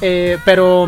[0.01, 0.87] Eh, pero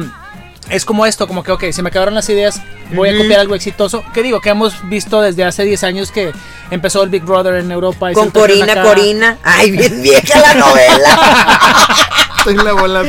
[0.69, 2.61] es como esto, como que, ok, se me acabaron las ideas,
[2.93, 4.03] voy a copiar algo exitoso.
[4.13, 4.41] ¿Qué digo?
[4.41, 6.31] Que hemos visto desde hace 10 años que
[6.71, 8.11] empezó el Big Brother en Europa.
[8.11, 8.83] y Con se Corina, acá.
[8.83, 9.37] Corina.
[9.43, 11.17] Ay, bien vieja la novela.
[12.39, 13.03] Estoy en la bola.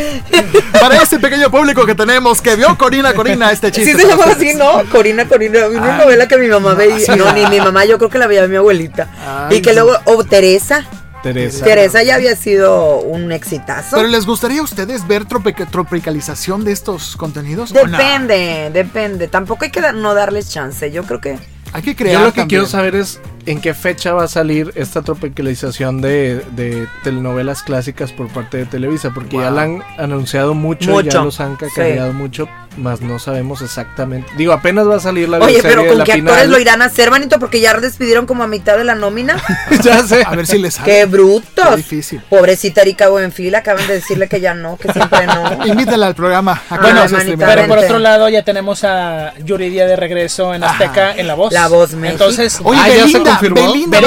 [0.81, 3.93] Para este pequeño público que tenemos que vio Corina, Corina, este Sí chiste.
[4.03, 4.51] se para llama ustedes.
[4.51, 4.91] así, ¿no?
[4.91, 5.67] Corina, Corina.
[5.67, 7.17] Una novela que mi mamá veía.
[7.17, 9.09] No, ni mi mamá, yo creo que la veía mi abuelita.
[9.51, 9.77] Ay, y que sí.
[9.77, 10.85] luego, o Teresa.
[11.25, 11.65] Teresa.
[11.65, 13.97] Teresa ya había sido un exitazo.
[13.97, 17.73] Pero les gustaría a ustedes ver tropic- tropicalización de estos contenidos?
[17.73, 17.97] ¿O no?
[17.99, 19.27] Depende, depende.
[19.27, 20.91] Tampoco hay que no darles chance.
[20.93, 21.39] Yo creo que.
[21.73, 22.21] Hay que crear.
[22.21, 22.49] Yo lo que también.
[22.61, 28.13] quiero saber es en qué fecha va a salir esta tropicalización de, de telenovelas clásicas
[28.13, 32.13] por parte de Televisa, porque ya la han anunciado mucho, Mucho, ya los han cacareado
[32.13, 34.31] mucho, más no sabemos exactamente.
[34.37, 36.33] Digo, apenas va a salir la Oye, pero de ¿con la qué final.
[36.35, 37.39] actores lo irán a hacer, manito?
[37.39, 39.37] Porque ya despidieron como a mitad de la nómina.
[39.83, 40.23] ya sé.
[40.27, 40.87] A ver si les sale.
[40.91, 41.77] ¡Qué Qué brutos!
[41.77, 42.21] difícil.
[42.31, 45.67] Pobrecita Erika Buenfil, acaban de decirle que ya no, que siempre no.
[45.67, 46.63] Invítala al programa.
[46.71, 47.37] Acá Bueno.
[47.39, 51.53] Pero por otro lado ya tenemos a Yuridia de regreso en Azteca en La Voz.
[51.53, 52.25] La Voz México.
[52.25, 53.73] Entonces, Oye, Ah, ya se Belinda, confirmó.
[53.73, 54.01] Belinda,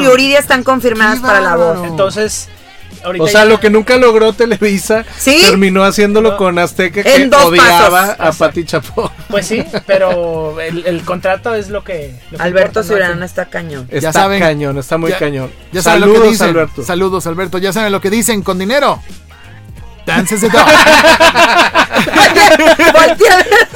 [0.00, 1.86] y Yuridia están confirmadas para la voz.
[1.86, 2.48] entonces
[3.04, 5.42] ahorita O sea, ya- lo que nunca logró Televisa, ¿Sí?
[5.46, 8.16] terminó haciéndolo con Azteca que En dos odiaba pasos.
[8.18, 9.08] a Pati Chapoy.
[9.28, 12.14] Pues sí, pero el, el contrato es lo que.
[12.30, 12.86] lo que Alberto importa, ¿no?
[13.06, 13.86] Ciurana está cañón.
[13.90, 14.40] Está saben.
[14.40, 15.50] cañón, está muy Ya- cañón.
[15.72, 16.48] Ya saben lo Saludos, que dicen.
[16.48, 16.82] Alberto.
[16.82, 17.58] Saludos, Alberto.
[17.58, 19.00] Ya saben lo que dicen con dinero.
[20.06, 20.60] Dances de dog.
[22.92, 23.68] voltea, a ver-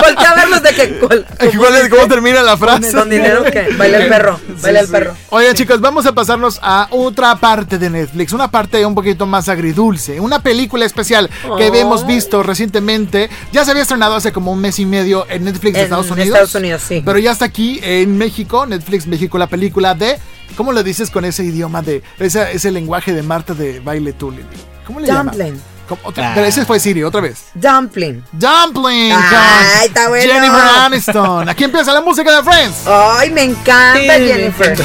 [0.00, 0.98] voltea a verlos de que.
[1.00, 1.26] col-
[1.58, 2.92] ¿Cuál es- ¿Cómo termina la frase?
[2.92, 3.74] Con dinero que.
[3.76, 4.40] Baila el perro.
[4.60, 5.14] Baila el perro.
[5.30, 9.48] Oye chicos, vamos a pasarnos a otra parte de Netflix, una parte un poquito más
[9.48, 11.74] agridulce, una película especial que Oh.
[11.74, 15.72] hemos visto recientemente, ya se había estrenado hace como un mes y medio en Netflix
[15.74, 16.28] de En Estados Unidos.
[16.28, 17.02] Estados Unidos, sí.
[17.04, 20.18] Pero ya está aquí en México, Netflix México, la película de,
[20.56, 24.30] ¿cómo le dices con ese idioma de, ese, ese lenguaje de Marta de baile tú,
[24.30, 24.44] Lili?
[24.86, 25.36] ¿Cómo le llamas?
[25.36, 25.54] Dumpling.
[25.54, 25.71] ¿Cómo?
[26.02, 27.44] Otra- pero ese fue Siri, otra vez.
[27.54, 28.22] Dumpling.
[28.32, 30.32] Dumpling Ay, está bueno.
[30.32, 31.48] Jennifer Aniston.
[31.48, 32.86] Aquí empieza la música de Friends.
[32.86, 34.76] Ay, me encanta Jennifer.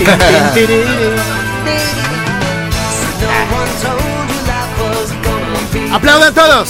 [5.91, 6.69] ¡Aplaudan todos!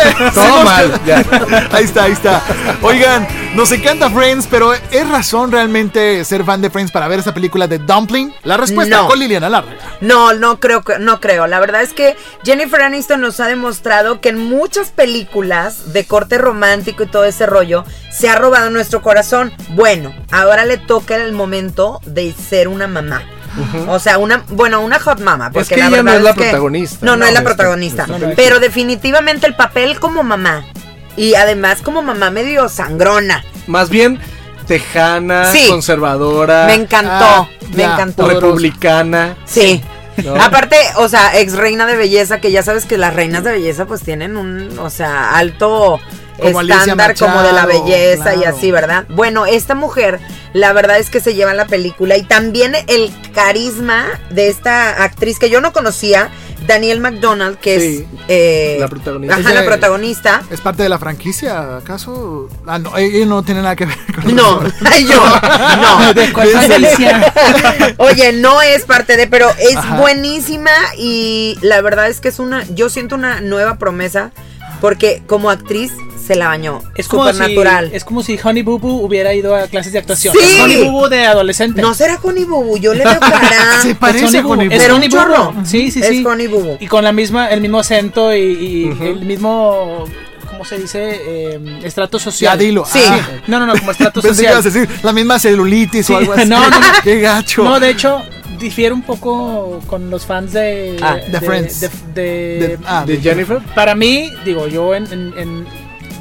[0.34, 1.00] Todo mal.
[1.06, 1.24] ya.
[1.72, 2.42] Ahí está, ahí está.
[2.82, 7.32] Oigan, nos encanta Friends, pero ¿es razón realmente ser fan de Friends para ver esa
[7.34, 8.34] película de Dumpling?
[8.44, 9.08] La respuesta No.
[9.08, 9.72] con Liliana Larga.
[10.00, 11.46] No, no creo, que- no creo.
[11.46, 16.38] La verdad es que Jennifer Aniston nos ha demostrado que en muchas películas de corte
[16.38, 19.52] romántico y todo ese rollo se ha robado nuestro corazón.
[19.70, 23.22] Bueno, ahora le toca el momento de ser una mamá.
[23.88, 25.50] O sea, una, bueno, una hot mama.
[25.50, 27.24] Porque Es que la ella no es la protagonista, No, no, ¿no?
[27.26, 28.02] es la de esta- protagonista.
[28.04, 28.30] esta.
[28.36, 30.64] Pero definitivamente el papel como mamá.
[31.16, 33.44] Y además como mamá medio sangrona.
[33.66, 34.18] Más bien
[34.66, 35.66] tejana, Sí.
[35.68, 38.28] conservadora, Me encantó, Ah, me encantó.
[38.28, 39.36] republicana.
[39.44, 39.82] Sí.
[40.24, 40.34] ¿no?
[40.40, 43.86] Aparte, o sea, ex reina de belleza, que ya sabes que las reinas de belleza
[43.86, 46.00] pues tienen un, o sea, alto
[46.40, 49.04] Como estándar como de la belleza y así, ¿verdad?
[49.08, 50.18] Bueno, esta mujer,
[50.52, 55.38] la verdad es que se lleva la película y también el carisma de esta actriz
[55.38, 56.30] que yo no conocía,
[56.66, 59.36] Daniel McDonald, que Sí, es eh, la protagonista.
[59.36, 60.42] Ajá, la protagonista.
[60.50, 62.48] ¿Es parte de la franquicia, acaso?
[62.66, 65.22] Ah, no, ella no tiene nada que ver con No, ay, yo,
[65.80, 66.14] no.
[66.14, 67.34] ¿De cuál franquicia?
[67.98, 69.96] Oye, no es parte de, pero es Ajá.
[69.96, 74.30] buenísima y la verdad es que es una, yo siento una nueva promesa
[74.80, 75.92] porque como actriz
[76.32, 76.80] se la bañó.
[76.94, 77.90] Es como, si, Supernatural.
[77.92, 80.34] es como si Honey Boo Boo hubiera ido a clases de actuación.
[80.38, 80.40] Sí.
[80.56, 81.80] Es Honey Boo Boo de adolescente.
[81.82, 83.50] No será Honey Boo Boo, yo le veo cara.
[83.82, 84.74] Se Es parece Honey a Boo, Honey Boo.
[84.76, 85.34] Es Honey un Boo Boo.
[85.52, 85.54] chorro.
[85.64, 86.24] Sí, sí, Es sí.
[86.24, 86.76] Honey Boo Boo.
[86.80, 90.04] Y con la misma, el mismo acento y, y el mismo,
[90.50, 91.20] ¿cómo se dice?
[91.26, 92.58] Eh, estrato Ya social.
[92.58, 92.84] dilo.
[92.84, 93.00] Sí.
[93.06, 93.20] Ah.
[93.46, 94.86] No, no, no, como estrato Pensé que ibas a social.
[94.88, 96.44] decir la misma celulitis Sí, o algo así.
[96.48, 96.86] no, no, no.
[97.02, 97.64] Qué gacho.
[97.64, 98.22] No, de hecho,
[98.58, 100.96] difiere un poco con los fans de...
[101.02, 101.80] Ah, de Friends.
[101.80, 103.58] de- de- De- ah, De Jennifer.
[103.74, 105.66] Para mí, digo, yo en, en- en-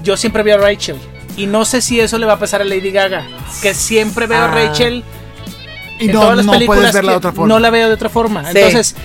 [0.04, 0.98] yo siempre veo a Rachel.
[1.38, 3.26] Y no sé si eso le va a pasar a Lady Gaga.
[3.62, 4.48] Que siempre veo a Ah.
[4.54, 5.04] Rachel
[6.00, 7.54] y en no, todas las no películas puedes verla de otra forma.
[7.54, 8.44] No la veo de otra forma.
[8.44, 8.58] Sí.
[8.58, 8.96] Entonces,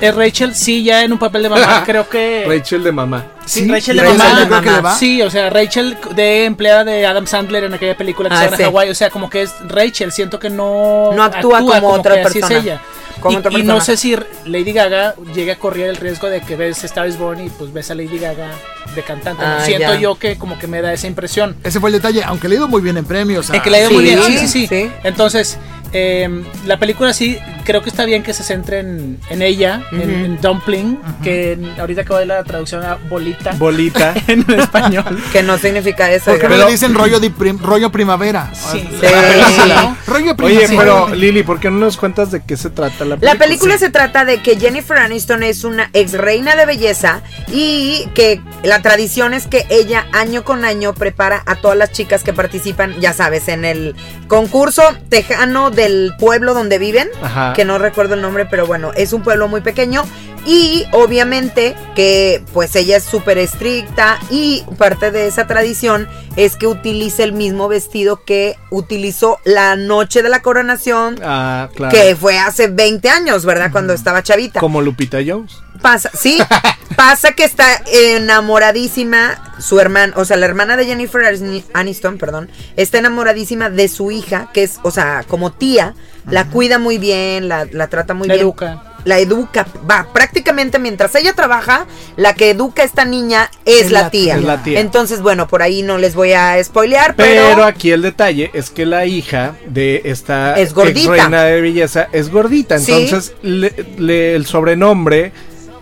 [0.00, 2.44] eh, Rachel sí ya en un papel de mamá, creo que...
[2.48, 3.26] Rachel de mamá.
[3.44, 4.40] Sí, Sí, Rachel de Rachel mamá.
[4.40, 4.94] yo creo que le va.
[4.96, 8.44] Sí, o sea, Rachel de empleada de Adam Sandler en aquella película que Ah, se
[8.46, 8.62] llama sí.
[8.62, 8.90] Hawaii.
[8.90, 10.12] O sea, como que es Rachel.
[10.12, 12.60] Siento que no, No actúa como otra que así es persona.
[12.60, 12.80] ella.
[13.24, 13.74] Y, otra y persona.
[13.74, 17.18] no sé si Lady Gaga llegue a correr el riesgo de que ves Star is
[17.18, 18.50] Born y pues ves a Lady Gaga
[18.94, 19.42] de cantante.
[19.42, 19.48] ¿no?
[19.48, 20.00] Ah, Siento ya.
[20.00, 21.56] yo que como que me da esa impresión.
[21.64, 23.50] Ese fue el detalle, aunque le ha ido muy bien en premios.
[23.50, 24.66] Es que le ha ido muy sí, bien, sí, sí, sí.
[24.66, 24.90] sí.
[25.04, 25.58] Entonces,
[25.92, 30.40] eh, la película sí, creo que está bien que se centre en, en ella, en,
[30.40, 34.14] Dumpling, que ahorita acabo de la traducción a bolita Bolita.
[34.26, 35.22] en español.
[35.32, 36.30] Que no significa eso.
[36.30, 36.66] ¿Por qué no oiga.
[36.66, 38.50] le dicen rollo, de prim- rollo primavera?
[38.54, 38.80] Sí.
[39.00, 39.06] Sí.
[39.06, 40.68] Ah, Rollo Oye, primavera.
[41.06, 43.34] pero Lili, ¿por qué no nos cuentas de qué se trata la película?
[43.34, 47.20] La película se trata de que Jennifer Aniston es una ex reina de belleza
[47.52, 52.22] y que la tradición es que ella año con año prepara a todas las chicas
[52.22, 53.94] que participan, ya sabes, en el
[54.28, 57.52] concurso tejano del pueblo donde viven, Ajá.
[57.54, 60.04] que no recuerdo el nombre, pero bueno, es un pueblo muy pequeño
[60.46, 66.66] y obviamente que pues ella es súper estricta y parte de esa tradición es que
[66.66, 71.94] utilice el mismo vestido que utilizó la noche de la coronación Ah, claro.
[71.94, 73.70] que fue hace 20 años, ¿verdad?
[73.72, 74.60] Cuando estaba chavita.
[74.60, 75.58] Como Lupita Jones.
[75.82, 76.38] Pasa, sí,
[76.96, 82.48] pasa que está enamoradísima su hermana, o sea, la hermana de Jennifer Anis- Aniston, perdón,
[82.76, 85.94] está enamoradísima de su hija, que es, o sea, como tía,
[86.30, 88.44] la cuida muy bien, la, la trata muy La bien.
[88.46, 88.84] educa.
[89.04, 91.86] La educa, va, prácticamente mientras ella trabaja,
[92.16, 94.36] la que educa a esta niña es, Es la, la tía.
[94.36, 94.80] Es la tía.
[94.80, 98.70] Entonces, bueno, por ahí no les voy a spoilear, Pero, pero, aquí el detalle es
[98.70, 101.10] que la hija de esta Es gordita.
[101.12, 102.78] reina de belleza es gordita.
[102.80, 102.92] Sí.
[102.92, 105.32] Entonces, le- le- el sobrenombre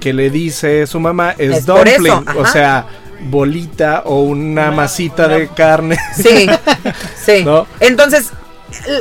[0.00, 2.06] que le dice su mamá es, dumpling.
[2.06, 2.86] eso, o sea,
[3.20, 5.98] bolita o una, masita de carne.
[6.14, 6.48] Sí,
[7.24, 7.42] sí.
[7.44, 7.66] ¿No?
[7.80, 8.32] Entonces,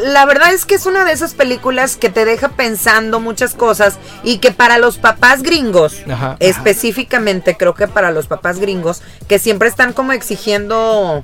[0.06, 3.98] la verdad es que es una de esas películas que te deja pensando muchas cosas
[4.24, 6.38] y que para los papás gringos, Ajá.
[6.40, 11.22] específicamente creo que para los papás gringos, que siempre están como exigiendo...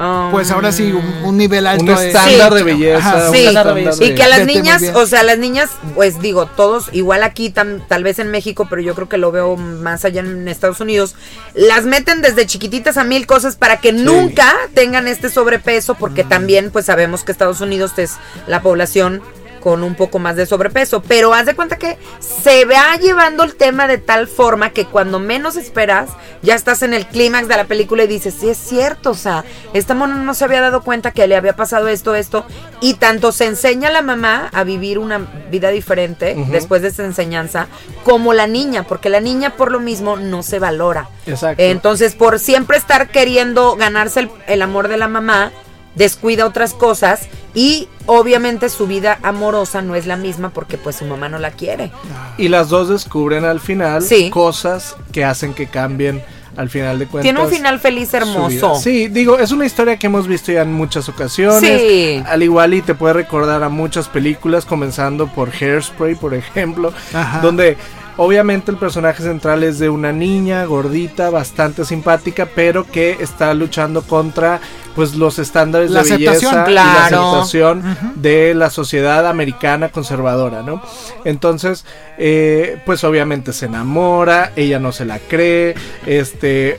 [0.00, 1.82] um, Pues ahora sí, un, un nivel alto.
[1.84, 2.98] un de- estándar de belleza.
[2.98, 3.46] Ajá, un sí.
[3.46, 6.86] estándar Y de- Y que a las niñas, o sea, las niñas, pues digo, todos,
[6.92, 10.20] igual aquí, tam- tal vez en México, pero yo creo que lo veo más allá
[10.20, 11.14] en Estados Unidos,
[11.54, 16.70] las meten desde chiquititas a mil cosas para que nunca tengan este sobrepeso, porque también,
[16.70, 18.12] pues sabemos que Estados Unidos es
[18.46, 19.22] la población
[19.60, 23.54] con un poco más de sobrepeso, pero haz de cuenta que se va llevando el
[23.54, 26.10] tema de tal forma que cuando menos esperas,
[26.42, 29.44] ya estás en el clímax de la película y dices, sí es cierto, o sea,
[29.72, 32.44] esta mona no se había dado cuenta que le había pasado esto, esto,
[32.80, 35.18] y tanto se enseña a la mamá a vivir una
[35.50, 37.68] vida diferente después de esa enseñanza,
[38.04, 41.08] como la niña, porque la niña por lo mismo no se valora.
[41.26, 41.62] Exacto.
[41.62, 45.52] Entonces, por siempre estar queriendo ganarse el, el amor de la mamá,
[45.94, 51.04] descuida otras cosas y obviamente su vida amorosa no es la misma porque pues su
[51.04, 51.90] mamá no la quiere.
[52.36, 54.30] Y las dos descubren al final Sí.
[54.30, 56.22] cosas que hacen que cambien
[56.56, 57.22] al final de cuentas.
[57.22, 58.74] Tiene un final feliz hermoso.
[58.76, 61.60] Sí, digo, es una historia que hemos visto ya en muchas ocasiones.
[61.80, 62.22] Sí.
[62.26, 67.40] Al igual y te puede recordar a muchas películas, comenzando por Hairspray, por ejemplo, Ajá.
[67.42, 67.76] donde
[68.16, 74.02] obviamente el personaje central es de una niña gordita, bastante simpática, pero que está luchando
[74.02, 74.60] contra
[74.98, 76.50] pues los estándares La de aceptación.
[76.64, 80.82] belleza y la aceptación de la sociedad americana conservadora, ¿no?
[81.24, 81.84] Entonces,
[82.18, 86.78] eh, pues obviamente se enamora, ella no se la cree, este, eh,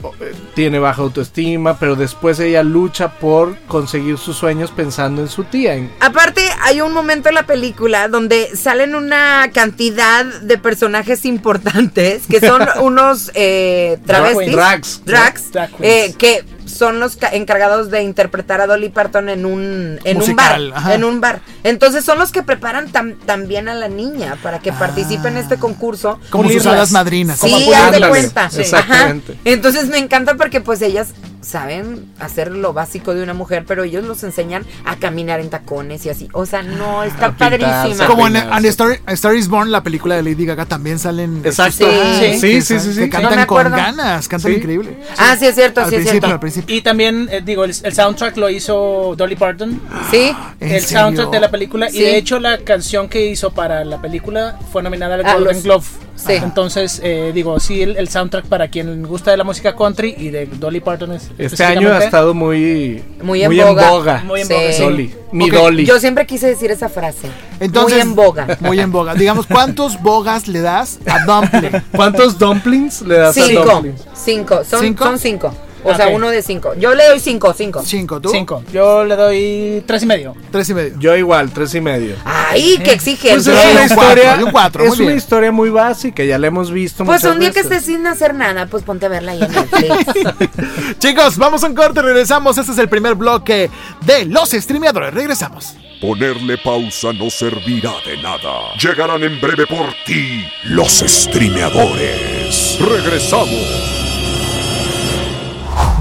[0.54, 5.76] tiene baja autoestima, pero después ella lucha por conseguir sus sueños pensando en su tía.
[5.76, 12.28] en- Aparte, hay un momento en la película donde salen una cantidad de personajes importantes
[12.28, 14.52] que son unos eh, travestis.
[14.52, 15.02] Drags.
[15.06, 15.52] Drags.
[15.54, 15.84] Drag queens.
[16.12, 20.36] eh, que son los ca- encargados de interpretar a Dolly Parton en un, en un
[20.36, 20.62] bar.
[20.74, 20.94] ajá.
[20.94, 21.42] En un bar.
[21.64, 25.58] Entonces son los que preparan tam- también a la niña para que participe en este
[25.58, 26.20] concurso.
[26.30, 27.40] Como sus hadas madrinas.
[27.40, 28.50] Sí, Como haz de cuenta.
[28.50, 28.62] sí.
[28.62, 28.62] Ajá.
[28.82, 29.38] Exactamente.
[29.46, 31.10] Entonces me encanta porque pues ellas
[31.42, 36.06] saben hacer lo básico de una mujer, pero ellos los enseñan a caminar en tacones
[36.06, 36.28] y así.
[36.34, 38.06] O sea, no, está A pintarse, padrísima.
[38.08, 38.56] Como en peinarse.
[38.58, 41.42] And a Star, A Star is Born, la película de Lady Gaga, también salen.
[41.46, 41.88] Exacto.
[42.20, 42.40] Sí.
[42.40, 43.00] Sí, sí, sí, sí.
[43.00, 43.10] Que sí.
[43.10, 44.58] cantan No con ganas, cantan Sí.
[44.58, 44.98] increíble.
[45.18, 46.28] Ah, sí es cierto, al sí es cierto.
[46.28, 46.76] al principio.
[46.76, 49.80] Y también, eh, digo, el, el soundtrack lo hizo Dolly Parton.
[50.12, 50.36] Sí.
[50.60, 51.00] ¿En el serio?
[51.04, 51.90] soundtrack de la película.
[51.90, 52.00] Sí.
[52.00, 55.56] Y de hecho, la canción que hizo para la película fue nominada al A Golden
[55.56, 55.86] los- Glove.
[56.16, 56.34] sí.
[56.34, 60.30] Entonces, eh, digo, sí, el, el soundtrack para quien gusta de la música country y
[60.30, 61.29] de Dolly Parton es.
[61.38, 64.24] Este año ha estado muy, Muy en boga.
[64.26, 64.54] Muy en Sí.
[64.54, 64.82] boga, sí.
[64.84, 65.16] Dolly.
[65.32, 65.86] Mi Ok, Dolly.
[65.86, 67.28] Yo siempre quise decir esa frase.
[67.60, 68.58] Entonces, Muy en boga.
[68.60, 69.14] Muy en boga.
[69.16, 71.82] Digamos, ¿cuántos bogas le das a Dumpling?
[71.96, 73.64] ¿Cuántos dumplings le das a Cinco.
[73.66, 74.02] dumplings?
[74.14, 74.64] Cinco.
[74.66, 75.04] Son ¿Cinco?
[75.06, 75.54] son cinco.
[75.84, 76.74] O sea, uno de cinco.
[76.76, 77.82] Yo le doy cinco, cinco.
[77.86, 78.30] Cinco, ¿tú?
[78.30, 78.64] Cinco.
[78.72, 80.36] Yo le doy tres y medio.
[80.52, 80.96] Tres y medio.
[81.00, 82.16] Yo igual, tres y medio.
[82.26, 83.36] Ay, qué exigente.
[83.36, 86.48] Pues es una un cuatro, historia, cuatro, muy es una historia muy básica, ya la
[86.48, 89.34] hemos visto Pues muchas un día que estés sin hacer nada, pues ponte a verla
[89.34, 91.00] ahí en Netflix.
[91.00, 92.58] Chicos, vamos a un corte, regresamos.
[92.58, 93.70] Este es el primer bloque
[94.06, 95.14] de los streameadores.
[95.14, 95.76] Regresamos.
[96.02, 98.74] Ponerle pausa no servirá de nada.
[98.82, 102.80] Llegarán en breve por ti los streameadores.
[102.80, 104.09] Regresamos.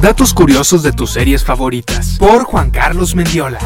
[0.01, 2.17] Datos curiosos de tus series favoritas.
[2.21, 3.59] Por Juan Carlos Mendiola.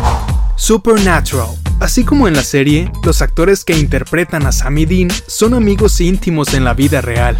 [0.56, 1.48] Supernatural.
[1.78, 6.00] Así como en la serie, los actores que interpretan a Sam y Dean son amigos
[6.00, 7.36] íntimos en la vida real.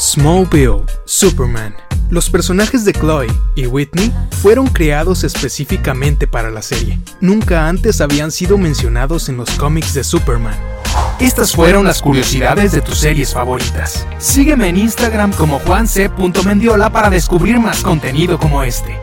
[0.00, 0.82] Smallville.
[1.04, 1.74] Superman.
[2.08, 6.98] Los personajes de Chloe y Whitney fueron creados específicamente para la serie.
[7.20, 10.56] Nunca antes habían sido mencionados en los cómics de Superman.
[11.18, 14.06] Estas fueron las curiosidades de tus series favoritas.
[14.18, 18.98] Sígueme en Instagram como juanc.mendiola para descubrir más contenido como este.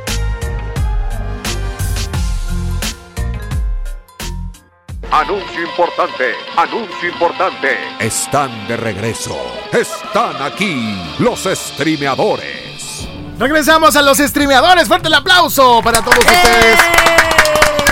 [5.11, 7.77] Anuncio importante, anuncio importante.
[7.99, 9.35] Están de regreso.
[9.71, 13.07] Están aquí los streameadores.
[13.39, 14.87] Regresamos a los streameadores.
[14.87, 16.79] Fuerte el aplauso para todos ustedes.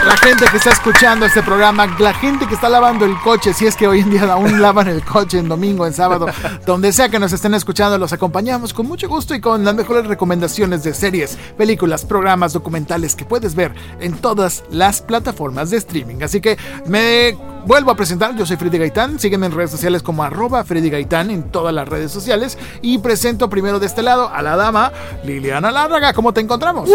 [0.06, 3.66] La gente que está escuchando este programa, la gente que está lavando el coche, si
[3.66, 6.28] es que hoy en día aún lavan el coche en domingo, en sábado,
[6.66, 10.06] donde sea que nos estén escuchando, los acompañamos con mucho gusto y con las mejores
[10.08, 16.24] recomendaciones de series, películas, programas, documentales que puedes ver en todas las plataformas de streaming.
[16.24, 20.24] Así que me vuelvo a presentar, yo soy Freddy Gaitán, sígueme en redes sociales como
[20.24, 24.42] arroba Freddy Gaitán en todas las redes sociales y presento primero de este lado a
[24.42, 24.92] la dama
[25.24, 26.90] Liliana Lárraga, ¿cómo te encontramos?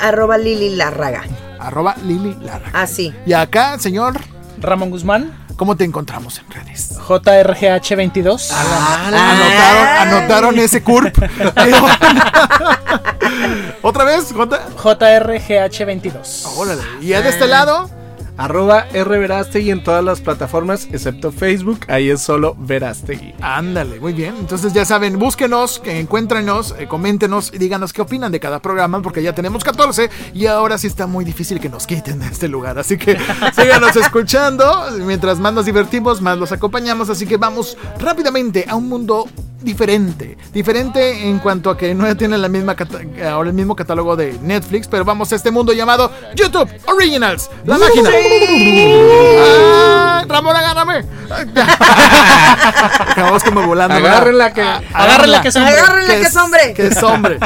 [0.00, 1.24] Arroba Lili Larraga.
[1.58, 2.80] Arroba Lili Lárraga.
[2.80, 3.14] Así.
[3.24, 4.20] Y acá, señor,
[4.58, 6.98] Ramón Guzmán, ¿cómo te encontramos en redes?
[6.98, 8.50] JRGH22.
[8.52, 11.16] Anotaron, anotaron ese CURP.
[13.82, 14.32] ¿Otra vez?
[14.32, 14.66] Jota?
[14.76, 16.46] JRGH22.
[16.56, 16.82] Órale.
[17.00, 17.90] Y de este lado,
[18.36, 23.34] Arroba rverastegui en todas las plataformas, excepto Facebook, ahí es solo Verastegui.
[23.40, 24.34] ándale, muy bien.
[24.38, 29.00] Entonces ya saben, búsquenos, que encuéntrenos, eh, coméntenos y díganos qué opinan de cada programa,
[29.00, 32.48] porque ya tenemos 14 y ahora sí está muy difícil que nos quiten de este
[32.48, 32.78] lugar.
[32.78, 33.18] Así que
[33.54, 34.86] síganos escuchando.
[35.00, 37.10] Mientras más nos divertimos, más los acompañamos.
[37.10, 39.26] Así que vamos rápidamente a un mundo
[39.62, 40.36] diferente.
[40.52, 42.76] Diferente en cuanto a que no tiene la misma
[43.24, 47.78] ahora el mismo catálogo de Netflix, pero vamos a este mundo llamado YouTube Originals, la
[47.78, 48.10] máquina.
[49.38, 51.04] ¡Ay, Ramón, agárrame.
[53.10, 53.94] Acabamos como volando.
[53.96, 55.74] Agárrenla que- Ah, agárrenla que es hombre.
[55.74, 56.74] Agárrenla que es hombre.
[56.74, 57.38] Que es hombre.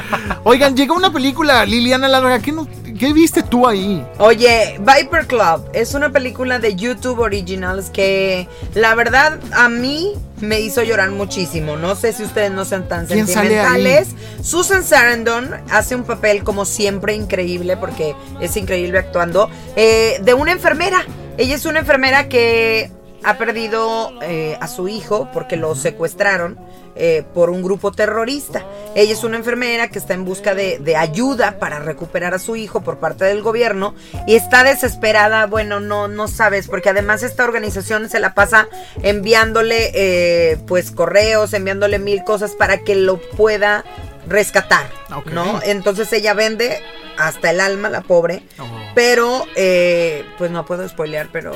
[0.44, 2.38] Oigan, llegó una película, Liliana Larga.
[2.40, 2.66] ¿Qué, no-
[3.00, 4.06] qué viste tú ahí?
[4.18, 10.60] Oye, Viper Club es una película de YouTube Originals que la verdad a mí me
[10.60, 11.78] hizo llorar muchísimo.
[11.78, 14.08] No sé si ustedes no sean tan sentimentales.
[14.42, 20.52] Susan Sarandon hace un papel como siempre increíble porque es increíble actuando eh, de una
[20.52, 21.06] enfermera.
[21.38, 22.90] Ella es una enfermera que
[23.22, 26.58] ha perdido eh, a su hijo porque lo secuestraron
[26.96, 28.64] eh, por un grupo terrorista.
[28.94, 32.56] Ella es una enfermera que está en busca de, de ayuda para recuperar a su
[32.56, 33.94] hijo por parte del gobierno
[34.26, 35.46] y está desesperada.
[35.46, 38.68] Bueno, no, no sabes, porque además esta organización se la pasa
[39.02, 43.84] enviándole eh, pues correos, enviándole mil cosas para que lo pueda
[44.26, 44.86] rescatar.
[45.32, 45.60] ¿no?
[45.62, 46.82] Entonces ella vende
[47.18, 48.66] hasta el alma, la pobre, Oh.
[48.94, 51.52] pero eh, pues no puedo spoilear, pero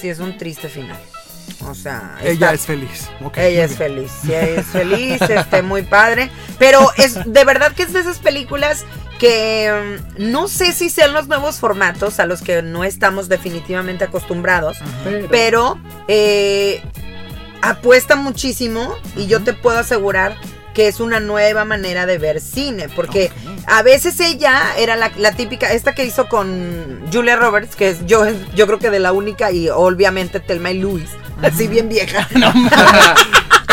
[0.00, 0.98] sí es un triste final.
[1.66, 3.10] O sea, Ella está- es feliz.
[3.24, 3.78] Ok, ella es bien.
[3.96, 6.30] feliz, sí, ella es feliz, este, muy padre.
[6.58, 8.84] Pero es de verdad que es de esas películas
[9.18, 14.04] que mm, no sé si sean los nuevos formatos a los que no estamos definitivamente
[14.04, 14.76] acostumbrados,
[15.30, 16.80] pero eh,
[17.62, 20.36] apuesta muchísimo y yo te puedo asegurar
[20.78, 23.32] que es una nueva manera de ver cine, porque
[23.66, 28.06] a veces ella era la, la típica, esta que hizo con Julia Roberts, que es
[28.06, 31.08] yo, yo creo que de la única y obviamente Telma y Luis,
[31.42, 32.28] así bien vieja.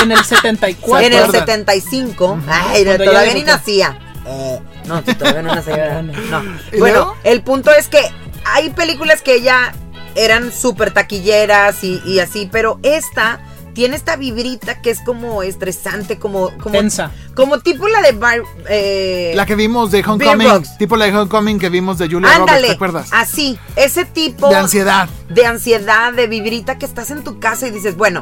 [0.02, 1.06] En el 74.
[1.06, 1.40] En el acuerda?
[1.42, 2.40] 75.
[2.48, 4.00] Ay, Cuando ella todavía ni nacía.
[4.28, 6.02] Eh, no, todavía no nacía.
[6.32, 6.44] No.
[6.74, 8.02] ¿Y Bueno, el punto es que
[8.46, 9.74] hay películas que ya
[10.16, 13.40] eran súper taquilleras y, y así, pero esta
[13.76, 17.12] tiene esta vibrita que es como estresante, como, como, Tensa.
[17.36, 21.60] como tipo la de Bar- eh, La que vimos de Homecoming, tipo la de Homecoming
[21.60, 23.10] que vimos de Julia Roberts, Ándale, ¿te acuerdas?
[23.12, 25.08] así, ese tipo De ansiedad.
[25.30, 28.22] de ansiedad, de vibrita que estás en tu casa y dices, bueno,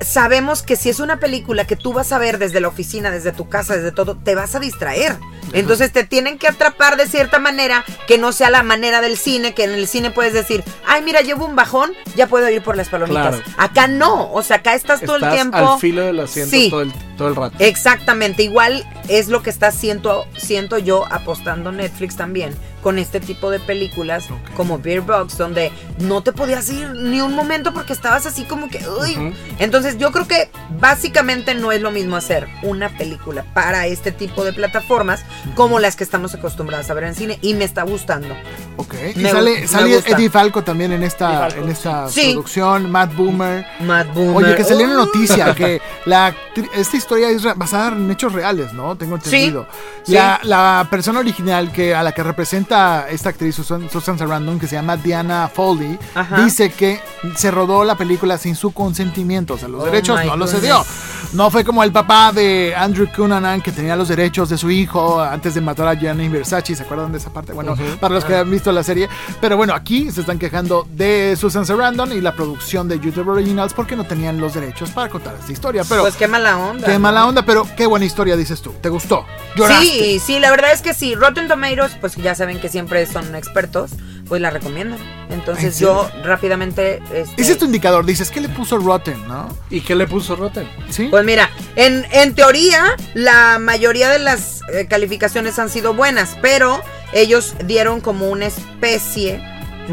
[0.00, 3.32] sabemos que si es una película que tú vas a ver desde la oficina, desde
[3.32, 5.16] tu casa, desde todo, te vas a distraer.
[5.52, 9.54] Entonces te tienen que atrapar de cierta manera que no sea la manera del cine,
[9.54, 12.76] que en el cine puedes decir, ay, mira, llevo un bajón, ya puedo ir por
[12.76, 13.36] las palomitas.
[13.36, 13.52] Claro.
[13.56, 15.56] Acá no, o sea, acá estás, todo el tiempo.
[15.56, 16.68] al filo del asiento Sí.
[16.68, 17.56] todo, el, todo el rato.
[17.60, 22.54] Exactamente, igual es lo que está siento, siento yo apostando Netflix también
[22.88, 27.34] con este tipo de películas como Beer Box, donde no te podías ir ni un
[27.34, 29.12] momento porque estabas así como que, uy.
[29.14, 29.34] Ujú.
[29.58, 30.48] Entonces yo creo que
[30.80, 35.20] básicamente no es lo mismo hacer una película para este tipo de plataformas
[35.54, 38.34] como las que estamos acostumbrados a ver en cine y me está gustando.
[38.78, 38.94] Ok.
[39.14, 40.10] Y Me sale, me sale gusta.
[40.12, 42.30] Eddie Falco también en esta, en esta sí.
[42.32, 43.66] producción, Matt Boomer.
[43.80, 44.46] Matt Boomer.
[44.46, 45.04] Oye, que salió una Uh.
[45.04, 46.34] noticia que la
[46.74, 48.96] esta historia es basada en hechos reales, ¿no?
[48.96, 49.66] Tengo entendido.
[50.04, 50.14] sí.
[50.14, 52.77] La, la persona original que a la que representa
[53.10, 56.42] esta actriz Susan, Susan Sarandon, que se llama Diana Foley, Ajá.
[56.44, 57.00] dice que
[57.36, 59.54] se rodó la película sin su consentimiento.
[59.54, 60.84] O sea, los Oh derechos no los cedió.
[61.32, 65.20] No fue como el papá de Andrew Cunanan que tenía los derechos de su hijo
[65.20, 66.74] antes de matar a Gianni Versace.
[66.74, 67.52] ¿Se acuerdan de esa parte?
[67.52, 68.40] Bueno, para los que Ah.
[68.40, 69.08] han visto la serie.
[69.40, 73.74] Pero bueno, aquí se están quejando de Susan Sarandon y la producción de YouTube Originals
[73.74, 75.82] porque no tenían los derechos para contar esta historia.
[75.88, 76.86] Pero pues qué mala onda.
[76.86, 77.00] qué ¿no?
[77.00, 78.72] mala onda, pero qué buena historia dices tú.
[78.80, 79.26] ¿Te gustó?
[79.56, 79.84] ¿Lloraste?
[79.84, 81.14] Sí, sí, la verdad es que sí.
[81.14, 83.92] Rotten Tomatoes, pues ya saben que siempre son expertos,
[84.28, 84.98] pues la recomiendan.
[85.30, 87.00] Entonces ¿En yo rápidamente...
[87.12, 88.04] este, Ese es tu indicador.
[88.04, 89.48] Dices, ¿qué le puso Rotten, no?
[89.70, 90.68] ¿Y qué le puso Rotten?
[90.90, 91.08] ¿Sí?
[91.10, 96.80] Pues mira, en, en teoría la mayoría de las eh, calificaciones han sido buenas, pero
[97.12, 99.42] ellos dieron como una especie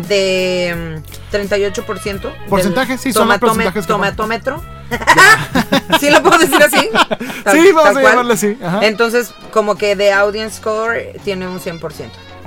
[0.10, 1.02] de
[1.32, 2.22] mm, 38%.
[2.22, 4.62] del Porcentaje, sí, son los porcentajes tomatómetro.
[6.00, 6.90] ¿Sí lo puedo decir así?
[7.44, 8.04] Tal- Sí, vamos a cual.
[8.06, 8.58] llamarle así.
[8.62, 8.80] Ajá.
[8.84, 11.80] Entonces, como que de audience score tiene un 100%.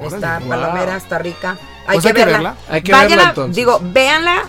[0.03, 0.49] Está wow.
[0.49, 1.57] palomera, está rica.
[1.87, 2.55] Hay Pues que hay que verla.
[2.69, 3.57] Hay que Váyanla, verla entonces.
[3.57, 4.43] digo, véanla.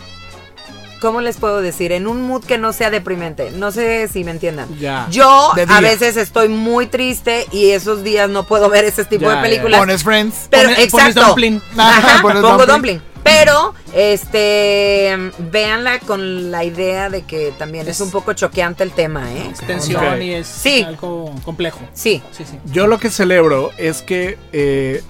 [1.00, 1.92] ¿Cómo les puedo decir?
[1.92, 3.52] En un mood que no sea deprimente.
[3.52, 4.68] No sé si me entiendan.
[4.80, 5.08] Ya.
[5.10, 9.30] Yo a veces estoy muy triste y esos días no puedo ver ese tipo Ya,
[9.30, 9.42] de ya.
[9.42, 9.80] películas.
[9.80, 10.48] Pones Friends.
[10.50, 11.26] Pero Pones- pones exacto.
[11.28, 11.62] dumpling.
[11.78, 12.98] Ajá, Ajá, pones pongo dumpling.
[12.98, 13.02] dumpling.
[13.24, 18.92] Pero, este, véanla con la idea de que también es, Es- un poco choqueante el
[18.92, 19.52] tema, ¿eh?
[19.68, 20.22] Tensión Ok.
[20.22, 20.84] y es Sí.
[20.84, 21.80] algo complejo.
[21.94, 22.22] Sí.
[22.32, 22.58] Sí, sí.
[22.72, 25.04] Yo lo que celebro es que eh,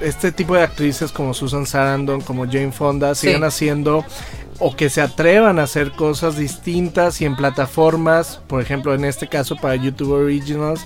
[0.00, 3.26] este tipo de actrices como Susan Sarandon, como Jane Fonda, Sí.
[3.28, 4.04] sigan haciendo
[4.58, 9.28] o que se atrevan a hacer cosas distintas y en plataformas, por ejemplo, en este
[9.28, 10.84] caso para YouTube Originals,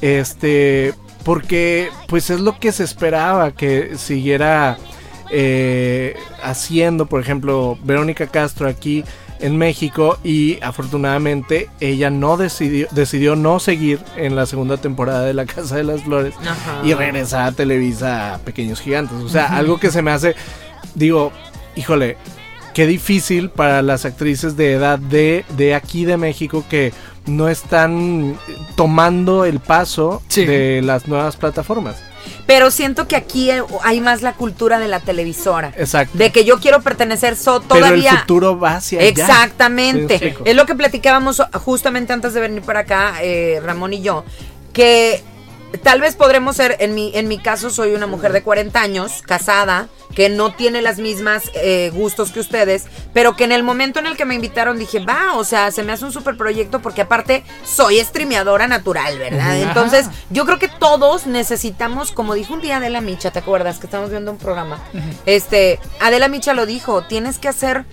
[0.00, 4.76] este, porque pues es lo que se esperaba que siguiera
[5.30, 9.04] eh, haciendo, por ejemplo, Verónica Castro aquí
[9.38, 15.34] en México y afortunadamente ella no decidió decidió no seguir en la segunda temporada de
[15.34, 16.80] La Casa de las Flores Ajá.
[16.84, 19.18] y regresar a Televisa a Pequeños Gigantes.
[19.18, 20.36] O sea, algo que se me hace,
[20.94, 21.32] digo,
[21.74, 22.16] híjole,
[22.74, 26.92] qué difícil para las actrices de edad de, de aquí de México que
[27.26, 28.36] no están
[28.76, 30.44] tomando el paso Sí.
[30.44, 31.96] de las nuevas plataformas.
[32.46, 33.50] Pero siento que aquí
[33.82, 35.72] hay más la cultura de la televisora.
[35.76, 36.16] Exacto.
[36.18, 38.10] De que yo quiero pertenecer so, Pero todavía.
[38.12, 39.08] el futuro va hacia allá.
[39.08, 40.18] Exactamente.
[40.18, 44.24] Sí, es lo que platicábamos justamente antes de venir para acá, eh, Ramón y yo,
[44.72, 45.22] que
[45.82, 49.22] tal vez podremos ser, en mi, en mi caso soy una mujer de 40 años,
[49.26, 53.98] casada, que no tiene las mismas eh, gustos que ustedes, pero que en el momento
[53.98, 56.80] en el que me invitaron dije, va, o sea, se me hace un super proyecto
[56.80, 59.58] porque aparte soy streameadora natural, ¿verdad?
[59.60, 63.78] Entonces, yo creo que todos necesitamos, como dijo un día Adela Micha, ¿te acuerdas?
[63.78, 64.82] Que estamos viendo un programa.
[65.26, 67.84] Este, Adela Micha lo dijo, tienes que hacer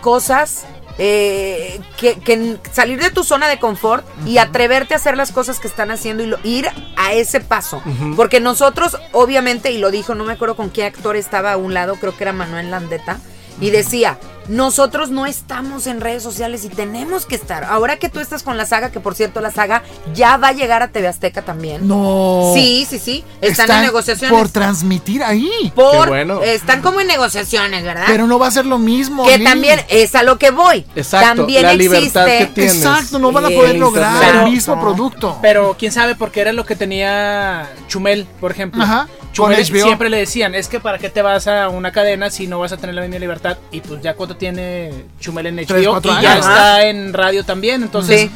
[0.00, 0.64] cosas
[1.02, 5.58] eh, que, que salir de tu zona de confort y atreverte a hacer las cosas
[5.58, 7.82] que están haciendo y lo- ir a ese paso.
[8.16, 11.72] Porque nosotros, obviamente, y lo dijo, no me acuerdo con qué actor estaba a un
[11.72, 13.18] lado, creo que era Manuel Landeta,
[13.60, 17.62] y decía, nosotros no estamos en redes sociales y tenemos que estar.
[17.64, 19.82] Ahora que tú estás con la saga, que por cierto la saga
[20.12, 21.86] ya va a llegar a TV Azteca también.
[21.86, 22.50] No.
[22.54, 23.24] Sí, sí, sí.
[23.40, 24.36] Están, en negociaciones.
[24.36, 25.72] Por transmitir ahí.
[25.74, 26.42] Por- Qué bueno.
[26.42, 28.04] Están como en negociaciones, ¿verdad?
[28.08, 29.24] Pero no va a ser lo mismo.
[29.24, 29.44] que Lili.
[29.44, 30.84] también es a lo que voy.
[30.96, 31.96] Exacto, También la existe.
[31.98, 32.74] libertad que tienes.
[32.76, 35.38] Exacto, no van a poder lograr el mismo producto.
[35.40, 38.82] Pero quién sabe, porque era lo que tenía Chumel, por ejemplo.
[38.82, 39.06] Ajá,
[39.36, 39.84] con HBO.
[39.84, 42.72] siempre le decían, es que para qué te vas a una cadena si no vas
[42.72, 43.58] a tener la misma libertad.
[43.70, 47.82] Y pues ya cuánto tiene Chumel en HBO cuatro y ya está en radio también.
[47.82, 48.30] Entonces, Sí.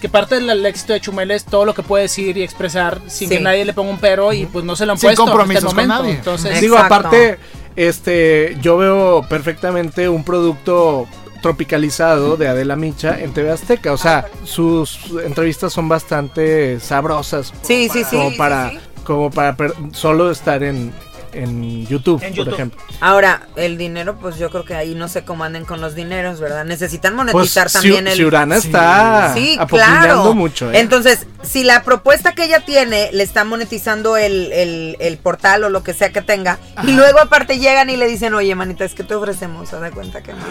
[0.00, 3.00] que parte del el éxito de Chumel es todo lo que puede decir y expresar
[3.06, 3.36] sin Sí.
[3.36, 5.32] que nadie le ponga un pero y pues no se lo han Sin puesto hasta
[5.32, 6.02] el compromisos con momento.
[6.02, 6.14] nadie.
[6.16, 7.38] Entonces, Digo, aparte,
[7.76, 11.06] este, yo veo perfectamente un producto
[11.42, 13.92] tropicalizado de Adela Micha en TV Azteca.
[13.92, 17.52] O sea, sus entrevistas son bastante sabrosas.
[17.62, 18.16] Sí, sí, sí.
[18.16, 18.78] Como sí, para, sí.
[19.04, 20.92] Como para per- solo estar en,
[21.32, 22.80] en YouTube, En por ejemplo.
[23.00, 26.40] Ahora, el dinero, pues yo creo que ahí no sé cómo anden con los dineros,
[26.40, 26.64] ¿verdad?
[26.64, 28.16] Necesitan Pues monetizar también Ciu- el.
[28.16, 28.66] Ciurana Sí.
[28.66, 30.34] está Sí, claro.
[30.34, 30.70] mucho.
[30.72, 30.80] ¿eh?
[30.80, 35.68] Entonces, si la propuesta que ella tiene le está monetizando el, el- el portal o
[35.70, 38.94] lo que sea que tenga, y luego aparte llegan y le dicen, oye, manita, es
[38.94, 40.42] que te ofrecemos, ¿se da cuenta que más?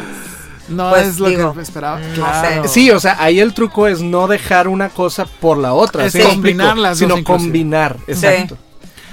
[0.70, 2.00] No pues, es lo digo, que esperaba.
[2.14, 2.68] Claro.
[2.68, 6.14] Sí, o sea, ahí el truco es no dejar una cosa por la otra, Es
[6.14, 8.58] ¿sí dos sino combinar, exacto.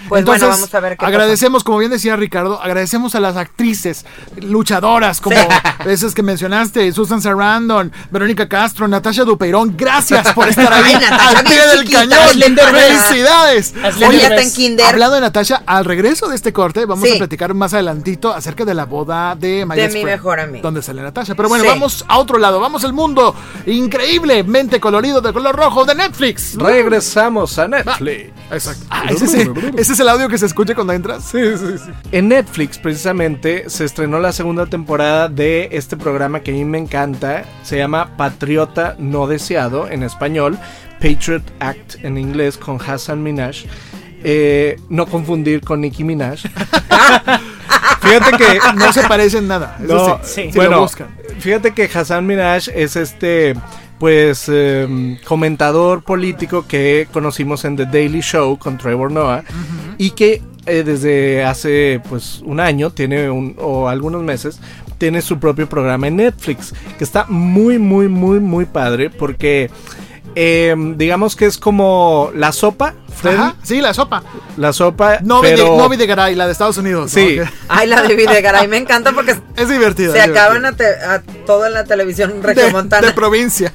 [0.09, 1.09] Pues Entonces, bueno, vamos a ver qué pasa.
[1.09, 4.05] agradecemos, como bien decía Ricardo, agradecemos a las actrices
[4.41, 5.37] luchadoras como
[5.87, 11.39] esas que mencionaste, Susan Sarandon, Verónica Castro, Natasha Dupeirón, gracias por estar ahí Ay, Natasha,
[11.39, 12.57] al pie del chiquita, cañón.
[12.57, 13.75] ¡Felicidades!
[13.97, 14.55] Oye, Ella está en ves.
[14.55, 14.87] kinder.
[14.87, 17.15] Hablando de Natasha, al regreso de este corte vamos Sí.
[17.15, 20.63] a platicar más adelantito acerca de la boda de My De mi mejor amigo.
[20.63, 21.35] Donde sale Natasha.
[21.35, 21.71] Pero bueno, Sí.
[21.71, 23.35] vamos a otro lado, vamos al mundo
[23.67, 26.55] increíblemente colorido de color rojo de Netflix.
[26.57, 28.31] Regresamos a Netflix.
[28.51, 28.85] Exacto.
[28.91, 31.25] Ah, ese, es el, ese es el audio que se escucha cuando entras.
[31.25, 31.91] Sí, sí, sí.
[32.13, 36.77] En Netflix, precisamente, se estrenó la segunda temporada de este programa que a mí me
[36.77, 37.45] encanta.
[37.63, 40.59] Se llama Patriota No Deseado en español,
[41.01, 43.65] Patriot Act en inglés con Hassan Minaj.
[44.23, 46.41] Eh, no confundir con Nicki Minaj.
[48.01, 49.79] Fíjate que No se parecen nada.
[49.83, 50.53] Eso No, sí, sí.
[50.53, 51.09] si bueno, lo buscan.
[51.39, 53.55] fíjate que Hassan Minaj es este,
[53.99, 59.45] pues, em, comentador político que conocimos en The Daily Show con Trevor Noah
[59.99, 64.61] y que eh, desde hace, pues, un año tiene un, o algunos meses,
[64.99, 69.71] tiene su propio programa en Netflix que está muy, muy, muy, muy padre porque,
[70.37, 74.23] em, digamos que es como la sopa, Ajá, sí, la sopa.
[74.59, 75.77] la sopa, No pero...
[75.79, 77.11] no de Garay, la de Estados Unidos.
[77.11, 77.37] Sí.
[77.37, 80.13] Que Ay, la de Videgaray me encanta porque Es divertida.
[80.13, 83.07] se acaban a, te- a toda la televisión de, regiomontana.
[83.07, 83.73] de provincia.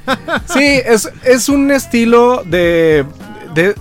[0.53, 3.03] Sí, es, es un estilo de,
[3.53, 3.73] de,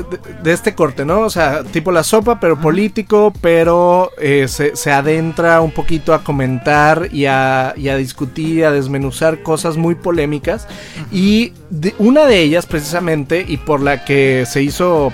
[0.42, 1.20] de- este corte, ¿no?
[1.20, 6.22] O sea, tipo la sopa, pero político, pero eh, se, se adentra un poquito a
[6.24, 10.66] comentar y a, y a discutir, a desmenuzar cosas muy polémicas.
[11.12, 15.12] Y de- una de ellas, precisamente, y por la que se hizo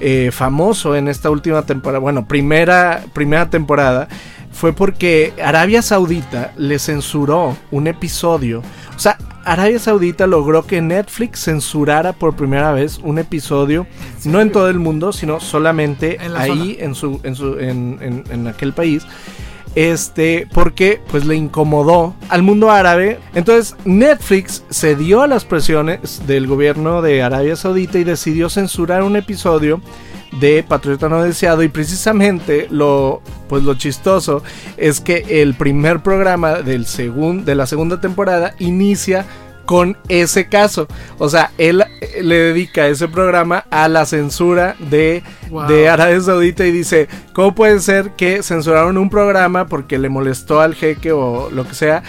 [0.00, 4.08] eh, famoso en esta última temporada, bueno, primera, primera temporada,
[4.54, 8.62] fue porque Arabia Saudita le censuró un episodio.
[8.96, 13.86] O sea, Arabia Saudita logró que Netflix censurara por primera vez un episodio,
[14.24, 18.72] no en todo el mundo, sino solamente En ahí en su, en su, en aquel
[18.72, 19.04] país.
[19.74, 23.18] Este, porque pues le incomodó al mundo árabe.
[23.34, 29.16] Entonces Netflix cedió a las presiones del gobierno de Arabia Saudita y decidió censurar un
[29.16, 29.80] episodio
[30.40, 34.42] de Patriota No Deseado y precisamente lo pues lo chistoso
[34.76, 39.26] es que el primer programa del segun- de la segunda temporada inicia
[39.64, 40.86] con ese caso.
[41.18, 45.66] O sea, él eh, le dedica ese programa a la censura de, Wow.
[45.68, 50.60] de Arabia Saudita y dice, ¿cómo puede ser que censuraron un programa porque le molestó
[50.60, 52.02] al jeque o lo que sea?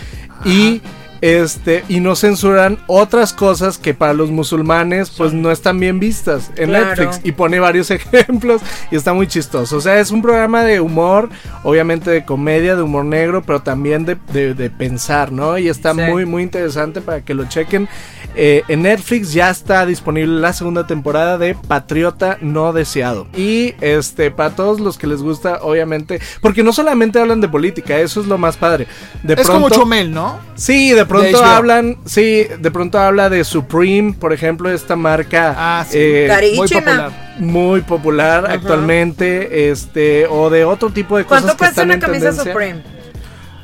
[0.43, 0.81] Y
[1.25, 6.51] Este, y no censuran otras cosas que para los musulmanes pues no están bien vistas
[6.55, 6.85] en Claro.
[6.89, 7.21] Netflix.
[7.23, 8.61] Y pone varios ejemplos
[8.91, 9.77] y está muy chistoso.
[9.77, 11.29] O sea, es un programa de humor,
[11.63, 15.57] obviamente de comedia, de humor negro, pero también de, de- de pensar, ¿no?
[15.57, 16.01] Y está Sí.
[16.01, 17.89] muy, muy interesante para que lo chequen.
[18.37, 23.25] Eh, en Netflix ya está disponible la segunda temporada de Patriota No Deseado.
[23.35, 27.97] Y este, para todos los que les gusta, obviamente, porque no solamente hablan de política,
[27.97, 28.85] eso es lo más padre.
[29.23, 30.37] De Es como Chomel, ¿no?
[30.55, 31.43] Sí, de pronto HBO.
[31.45, 35.97] hablan, sí, de pronto habla de Supreme, por ejemplo, esta marca Ah, sí.
[35.99, 36.57] eh, Carísima.
[36.59, 37.11] Muy popular.
[37.37, 42.25] muy popular actualmente, este, o de otro tipo de cosas ¿Cuánto cuesta una en camisa
[42.29, 42.51] tendencia.
[42.51, 42.83] Supreme?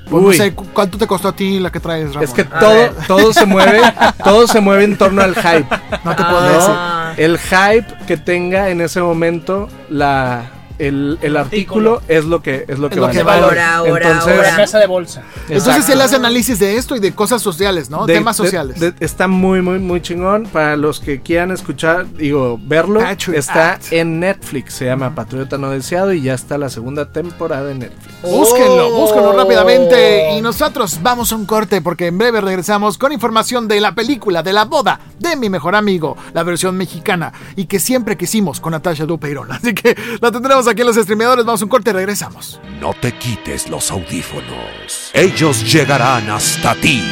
[0.10, 0.36] Pues no Uy.
[0.38, 2.24] sé, ¿cu- ¿cuánto te costó a ti la que traes, Ramón?
[2.24, 3.80] Es que todo, todo se mueve,
[4.24, 5.66] todo se mueve en torno al hype.
[6.04, 6.28] No te Ah.
[6.30, 7.16] puedo ¿no?
[7.16, 7.24] decir.
[7.26, 10.43] El hype que tenga en ese momento la
[10.88, 13.19] el, el artículo es lo que es lo que Es lo que.
[13.21, 14.55] Ahora, ahora, Entonces, ahora.
[14.57, 15.23] Casa de bolsa.
[15.49, 18.05] Entonces él hace análisis de esto y de cosas sociales, ¿no?
[18.05, 18.79] De- Temas sociales.
[18.79, 20.45] de- está muy, muy, muy chingón.
[20.51, 23.91] Para los que quieran escuchar, digo, verlo, Patriot está Act.
[23.93, 24.73] en Netflix.
[24.73, 28.21] Se llama Patriota No Deseado y ya está la segunda temporada en Netflix.
[28.21, 29.01] Búsquenlo, Oh.
[29.01, 30.32] búsquenlo rápidamente.
[30.38, 34.43] Y nosotros vamos a un corte porque en breve regresamos con información de la película
[34.43, 38.71] de la boda de mi mejor amigo, la versión mexicana, y que siempre quisimos con
[38.71, 39.51] Natasha Dupeirón.
[39.51, 41.45] Así que la tendremos aquí en los streameadores.
[41.45, 42.59] Vamos a un corte y regresamos.
[42.80, 45.11] No te quites los audífonos.
[45.13, 47.03] Ellos llegarán hasta ti.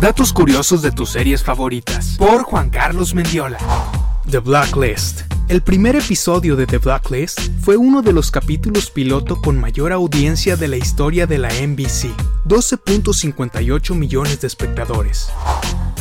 [0.00, 3.58] Datos curiosos de tus series favoritas por Juan Carlos Mendiola.
[4.30, 5.22] The Blacklist.
[5.48, 10.56] El primer episodio de The Blacklist fue uno de los capítulos piloto con mayor audiencia
[10.56, 12.14] de la historia de la NBC,
[12.46, 15.28] 12.58 millones de espectadores.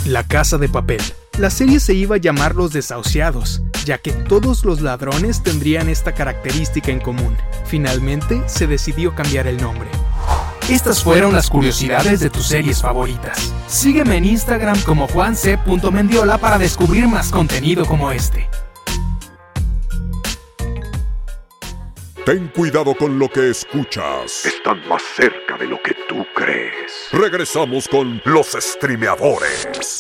[0.06, 1.02] La Casa de Papel.
[1.38, 6.14] La serie se iba a llamar Los Desahuciados, ya que todos los ladrones tendrían esta
[6.14, 7.38] característica en común.
[7.66, 9.90] Finalmente se decidió cambiar el nombre.
[10.70, 13.54] Estas fueron las curiosidades de tus series favoritas.
[13.68, 18.50] Sígueme en Instagram como juanc.mendiola para descubrir más contenido como este.
[22.26, 24.46] Ten cuidado con lo que escuchas.
[24.46, 27.10] Están más cerca de lo que tú crees.
[27.12, 30.00] Regresamos con los streameadores.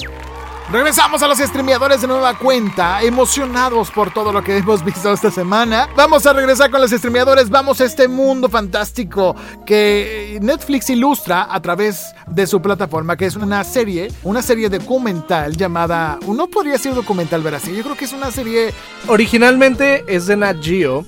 [0.72, 5.30] Regresamos a los streameadores de nueva cuenta, emocionados por todo lo que hemos visto esta
[5.32, 5.90] semana.
[5.98, 11.62] Vamos a regresar con los streameadores, vamos a este mundo fantástico que Netflix ilustra a
[11.62, 16.96] través de su plataforma, que es una serie, una serie documental llamada, no podría ser
[16.96, 18.74] documental, ver así, yo creo que es una serie
[19.08, 21.06] Originalmente es de Nat Geo.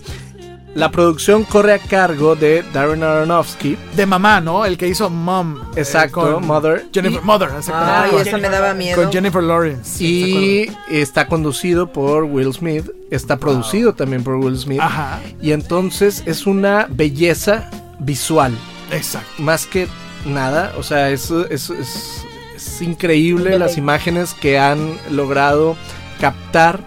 [0.75, 3.77] La producción corre a cargo de Darren Aronofsky.
[3.95, 4.65] de mamá, ¿no?
[4.65, 5.57] El que hizo Mom.
[5.75, 6.85] eh, Exacto, con Mother.
[6.93, 7.49] Jennifer, Y- Mother.
[7.73, 9.01] Ay, eso me daba miedo.
[9.01, 10.03] Con Jennifer Lawrence.
[10.03, 12.89] Y está conducido por Will Smith.
[13.09, 14.81] Está producido también por Will Smith.
[14.81, 17.69] Ajá, Y entonces es una belleza
[17.99, 18.53] visual.
[18.91, 19.29] exacto.
[19.41, 19.87] Más que
[20.25, 20.73] nada.
[20.77, 22.21] O sea, es, es, es-
[22.55, 25.75] es increíble las imágenes que han logrado
[26.19, 26.79] captar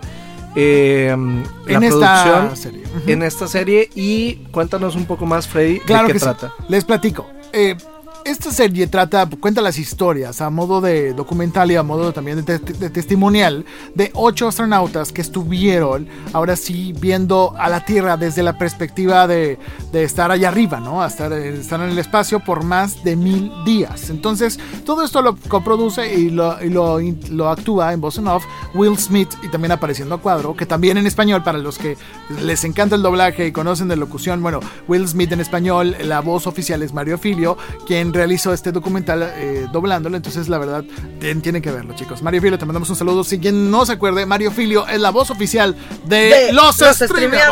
[0.60, 1.14] eh,
[1.66, 2.82] la En esta producción serie.
[3.06, 3.90] en esta serie.
[3.94, 6.52] Y cuéntanos un poco más, Freddy, Claro de qué que trata.
[6.58, 6.64] sí.
[6.68, 7.26] Les platico.
[7.52, 7.76] Eh,
[8.30, 12.58] esta serie trata, cuenta las historias a modo de documental y a modo también de,
[12.58, 13.64] te- de testimonial
[13.94, 19.58] de ocho astronautas que estuvieron ahora sí viendo a la Tierra desde la perspectiva de,
[19.92, 21.04] estar allá arriba, ¿no?
[21.04, 24.10] Estar, eh, estar en el espacio por más de mil días.
[24.10, 29.30] Entonces, todo esto lo coproduce y lo, lo actúa en voz en off Will Smith
[29.42, 31.96] y también apareciendo a cuadro, que también en español, para los que
[32.42, 36.46] les encanta el doblaje y conocen de locución, bueno, Will Smith en español, la voz
[36.46, 37.56] oficial es Mario Filio,
[37.86, 40.82] quien realizó este documental eh, doblándolo, entonces la verdad
[41.20, 42.20] tien- tienen que verlo chicos.
[42.20, 43.22] Mario Filio, te mandamos un saludo.
[43.22, 46.76] Si quien no se acuerde, Mario Filio es la voz oficial de, De Los,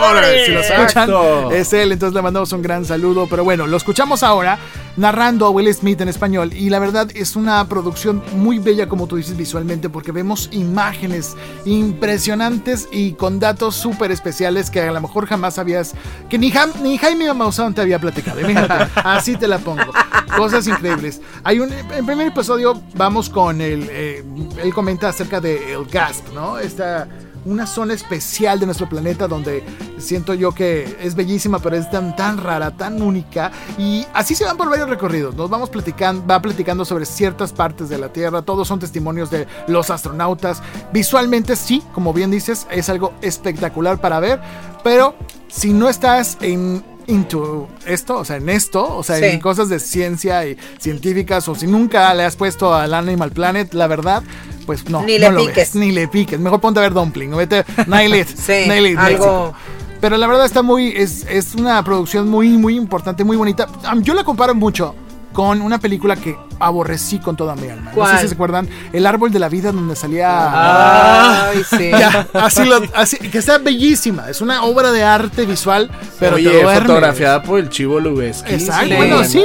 [0.01, 0.45] Los.
[0.47, 1.09] Si lo escuchan,
[1.53, 3.29] es él, entonces le mandamos un gran saludo.
[3.31, 4.59] Pero bueno, lo escuchamos ahora
[4.97, 9.07] narrando a Will Smith en español y la verdad es una producción muy bella como
[9.07, 15.01] tú dices visualmente porque vemos imágenes impresionantes y con datos súper especiales que a lo
[15.01, 15.95] mejor jamás sabías
[16.29, 18.41] que ni, ni Jaime Maussan te había platicado.
[18.41, 19.93] Imagínate, así te la pongo.
[20.37, 21.21] Cosas increíbles.
[21.45, 24.25] Hay un, en primer episodio vamos con el, eh,
[24.63, 26.59] él comenta acerca de el GASP, ¿no?
[26.59, 27.09] Esta
[27.47, 29.65] una zona especial de nuestro planeta donde
[29.99, 33.53] siento yo que es bellísima, pero es tan, tan rara, tan única.
[33.79, 35.35] Y así se van por varios recorridos.
[35.35, 38.43] Nos vamos platicando, va platicando sobre ciertas partes de la Tierra.
[38.43, 40.63] Todos son testimonios de los astronautas.
[40.93, 44.41] Visualmente, sí, como bien dices, es algo espectacular para ver.
[44.83, 45.15] Pero
[45.49, 49.25] si no estás en into esto, o sea, en esto, o sea, Sí.
[49.27, 53.73] en cosas de ciencia y científicas, o si nunca le has puesto al Animal Planet,
[53.75, 54.23] la verdad,
[54.67, 55.57] pues no, Ni no le lo piques.
[55.57, 56.39] ves, ni le piques.
[56.41, 59.53] Mejor ponte a ver Dumpling, o vete Nail It, Sí, Nail It, algo-.
[60.01, 63.67] Pero la verdad está muy, es, es una producción muy, muy importante, muy bonita.
[64.03, 64.95] Yo la comparo mucho
[65.37, 67.91] con una película que aborrecí con toda mi alma.
[67.91, 68.17] No ¿Cuál?
[68.17, 71.51] sé si se acuerdan, El árbol de la vida donde salía...
[71.51, 71.91] Ay, sí.
[71.91, 76.63] Ya, así, lo- así- que está bellísima, es una obra de arte visual, pero Oye,
[76.65, 78.55] fotografiada por el Chivo Lubeski.
[78.55, 79.25] Exacto, Sí, bueno, ¿no?
[79.25, 79.45] sí,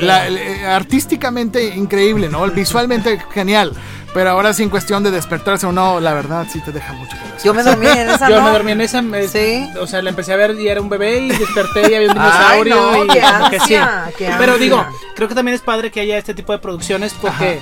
[0.00, 2.46] la- eh, artísticamente increíble, ¿no?
[2.50, 3.72] Visualmente genial,
[4.18, 7.12] pero ahora sí en cuestión de despertarse o no, la verdad sí te deja mucho
[7.16, 7.40] que decir.
[7.44, 8.46] Yo me dormí en esa, Yo ¿no?
[8.46, 9.00] me dormí en esa.
[9.00, 9.70] me- Sí.
[9.80, 12.18] O sea, la empecé a ver y era un bebé y desperté y había un
[12.18, 12.74] Ay, dinosaurio.
[12.74, 13.76] no, y qué como que sí.
[14.18, 17.60] qué Pero digo, creo que también es padre que haya este tipo de producciones porque.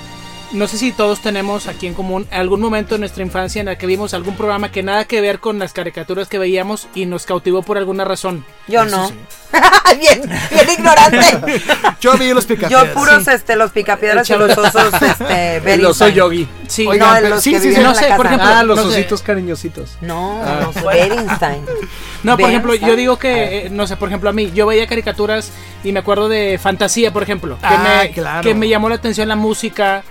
[0.53, 3.77] No sé si todos tenemos aquí en común algún momento en nuestra infancia en el
[3.77, 7.25] que vimos algún programa que nada que ver con las caricaturas que veíamos y nos
[7.25, 8.45] cautivó por alguna razón.
[8.67, 9.11] Yo no.
[9.99, 10.21] bien,
[10.51, 11.61] bien ignorante.
[11.99, 12.87] Yo vi los picapiedras.
[12.87, 16.47] Yo puros este los picapiedras y los osos este El oso yogi.
[16.67, 18.35] Sí, Oigan, no, pero- los sí, que sí, sí, no sé, por casa.
[18.35, 18.99] ejemplo, Ah, los no sé.
[19.01, 19.97] ositos cariñositos.
[19.99, 20.61] No, Ah.
[20.73, 21.65] los Berinstein.
[22.23, 24.87] No, por ejemplo, yo digo que, eh, no sé, por ejemplo, a mí, yo veía
[24.87, 25.51] caricaturas
[25.83, 28.41] y me acuerdo de Fantasía, por ejemplo, que, Ah, me, claro.
[28.43, 30.03] que me llamó la atención la música,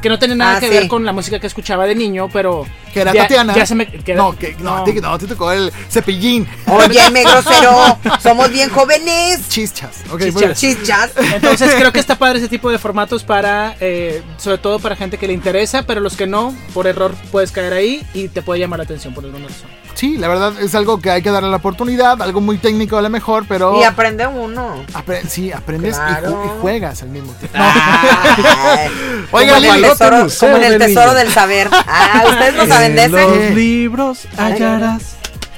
[0.00, 0.74] que no tenía nada Ah, que sí.
[0.74, 2.64] ver con la música que escuchaba de niño, pero...
[2.92, 3.54] Que era ya- Tatiana.
[3.54, 3.86] Ya se me...
[3.86, 6.48] que era- no, que, no, no, a ti te tocó el cepillín.
[6.66, 7.98] Óyeme, grosero.
[8.22, 9.48] Somos bien jóvenes.
[9.48, 10.02] Chichas.
[10.10, 10.58] Ok, Chichas.
[10.58, 11.10] Chichas.
[11.34, 15.18] Entonces creo que está padre ese tipo de formatos para, eh, sobre todo para gente
[15.18, 18.60] que le interesa, pero los que no, por error puedes caer ahí y te puede
[18.60, 19.68] llamar la atención por alguna razón.
[19.98, 23.02] Sí, la verdad es algo que hay que darle la oportunidad, algo muy técnico a
[23.02, 24.84] lo mejor, pero Y aprende uno.
[24.94, 26.42] apre- sí, aprendes y ju- Claro.
[26.46, 27.58] y, juegas al mismo tiempo.
[27.58, 28.90] Ay,
[29.32, 31.68] Oiga, como, el tesoro, como en el tesoro del saber.
[31.72, 33.22] Ah, ¿ustedes no saben de En ese?
[33.28, 35.02] los libros hallarás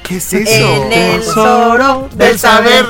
[0.05, 0.51] ¿Qué es eso?
[0.51, 2.86] En el tesoro del saber.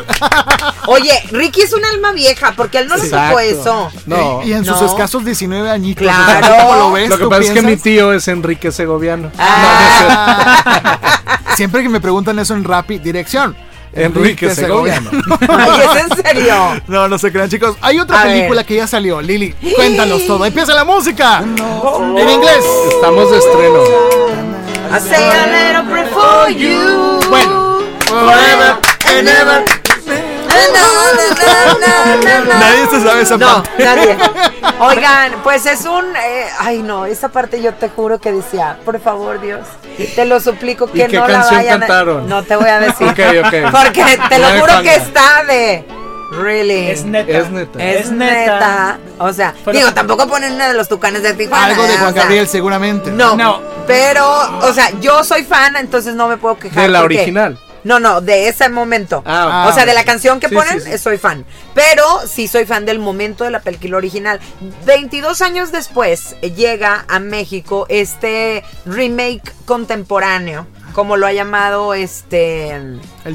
[0.86, 3.90] Oye, Ricky es un alma vieja porque él no le supo eso.
[4.06, 4.40] No.
[4.44, 4.86] Y en sus No.
[4.86, 6.02] escasos 19 añitos.
[6.04, 6.46] Claro.
[6.46, 7.08] o sea, ¿Cómo lo ves?
[7.10, 9.32] Lo que ¿Tú pasa es que mi tío es Enrique Segoviano.
[9.36, 10.98] Ah.
[11.60, 13.54] Siempre que me preguntan eso en Rappi, dirección.
[13.92, 15.10] Enrique Segoviano.
[15.46, 16.54] Ay, ¿es en serio?
[16.86, 17.76] No, no se crean, chicos.
[17.82, 18.64] Hay otra A película ver.
[18.64, 19.20] que ya salió.
[19.20, 20.46] Lili, cuéntanos todo.
[20.46, 21.40] Empieza la música.
[21.42, 22.64] En inglés.
[22.94, 23.82] Estamos de estreno.
[24.90, 27.20] I say a little prayer for you.
[27.28, 27.80] Bueno.
[28.06, 28.78] Forever
[29.18, 29.79] and ever.
[32.58, 33.84] Nadie se sabe esa No, parte.
[33.84, 34.16] nadie.
[34.80, 36.04] Oigan, pues es un.
[36.16, 39.60] eh, ay, no, esa parte yo te juro que decía, por favor, Dios,
[40.14, 42.28] te lo suplico ¿Y que qué no la vayan a- cantaron?
[42.28, 43.06] No te voy a decir.
[43.08, 45.84] Porque te lo juro que está de.
[46.32, 46.90] Really.
[46.90, 47.30] Es neta.
[47.32, 47.82] Es neta.
[47.84, 48.98] Es neta.
[49.18, 51.66] O sea, Pero- digo, tampoco ponen una de los tucanes de Tijuana.
[51.66, 51.96] Algo de.
[51.96, 53.10] Juan O sea, Gabriel, seguramente.
[53.10, 53.60] No, No.
[53.86, 54.24] Pero,
[54.60, 56.82] o sea, yo soy fan, entonces no me puedo quejar.
[56.84, 57.58] De la porque- original.
[57.84, 59.22] No, no, de ese momento.
[59.26, 60.92] Ah, o sea, de la canción que Sí, ponen, sí, sí.
[60.92, 61.44] eh, soy fan.
[61.74, 64.40] Pero sí soy fan del momento de la película original.
[64.84, 72.72] 22 años después eh, llega a México este remake contemporáneo, como lo ha llamado este.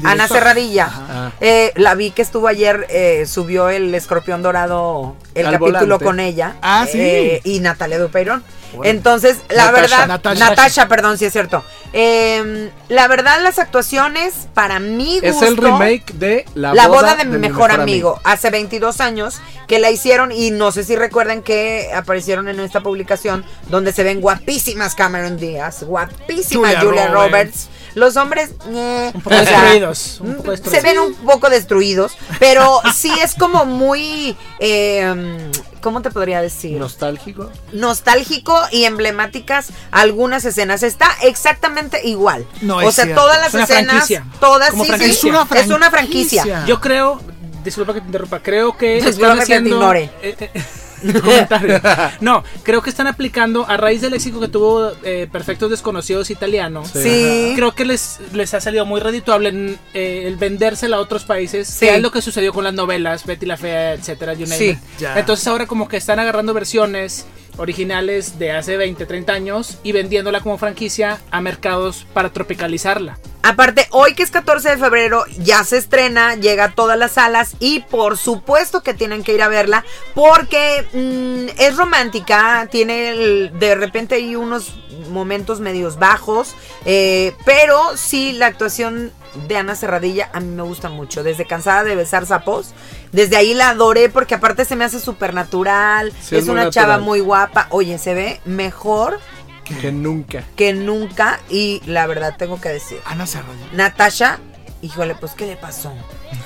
[0.04, 0.84] Ana Serradilla.
[0.86, 1.32] Ajá.
[1.40, 6.04] Eh, la vi que estuvo ayer, eh, subió el escorpión dorado, el Al capítulo volante.
[6.04, 6.56] con ella.
[6.62, 6.98] Ah, sí.
[7.00, 8.44] eh, y Natalia Dupeirón.
[8.84, 9.80] Entonces, la Natasha.
[9.80, 10.48] verdad, Natasha.
[10.48, 10.88] Natasha.
[10.88, 11.64] perdón, sí es cierto.
[11.92, 17.24] Eh, la verdad, las actuaciones, para mí Es el remake de La, la boda, de,
[17.24, 21.90] mi mejor, amigo, hace 22 años que la hicieron y no sé si recuerdan que
[21.94, 27.26] aparecieron en esta publicación donde se ven guapísimas Cameron Díaz, guapísima Julia Julia, Roberts.
[27.30, 27.68] Roberts.
[27.96, 30.82] Los hombres ñe, Un poco o sea, destruidos, un poco mm, destruidos.
[30.82, 36.78] se ven un poco destruidos, pero sí es como muy eh, ¿cómo te podría decir?
[36.78, 37.50] Nostálgico.
[37.72, 40.82] nostálgico y emblemáticas algunas escenas.
[40.82, 42.46] Está exactamente igual.
[42.60, 43.22] No o es sea, cierto.
[43.22, 44.26] todas las Es una escenas, franquicia.
[44.40, 45.60] todas Como sí, sí, franquicia.
[45.60, 46.64] es una franquicia.
[46.66, 47.20] Yo creo,
[47.64, 50.10] disculpa que te interrumpa, creo que Disculpa están que te ignore.
[50.22, 50.62] eh, eh,
[51.22, 51.80] comentario.
[52.20, 56.84] No, creo que están aplicando a raíz del éxito que tuvo eh, Perfectos Desconocidos italiano.
[56.84, 57.52] Sí.
[57.56, 61.68] Creo que les, les ha salido muy redituable en, eh, el vendérsela a otros países,
[61.68, 61.86] Sí.
[61.86, 64.64] que es lo que sucedió con las novelas, Betty la Fea, etcétera, you name Sí.
[64.70, 64.78] it.
[64.98, 65.18] Ya.
[65.18, 67.26] Entonces ahora como que están agarrando versiones
[67.56, 73.18] originales de hace 20, 30 años y vendiéndola como franquicia a mercados para tropicalizarla.
[73.42, 77.54] Aparte, hoy que es 14 de febrero, ya se estrena, llega a todas las salas
[77.60, 79.84] y por supuesto que tienen que ir a verla
[80.16, 84.74] porque mm, es romántica, tiene de repente hay unos
[85.08, 86.54] momentos medios bajos,
[86.84, 89.12] eh, pero sí la actuación
[89.48, 92.72] de Ana Serradilla a mí me gusta mucho, desde Cansada de Besar Sapos,
[93.12, 96.70] desde ahí la adoré porque aparte se me hace súper natural, Sí, es, una natural.
[96.72, 99.18] chava muy guapa, oye, se ve mejor
[99.64, 100.42] Que nunca.
[100.56, 102.98] que nunca y la verdad tengo que decir.
[103.04, 103.66] Ana Serradilla.
[103.72, 104.38] Natasha,
[104.80, 105.92] híjole, pues ¿qué le pasó?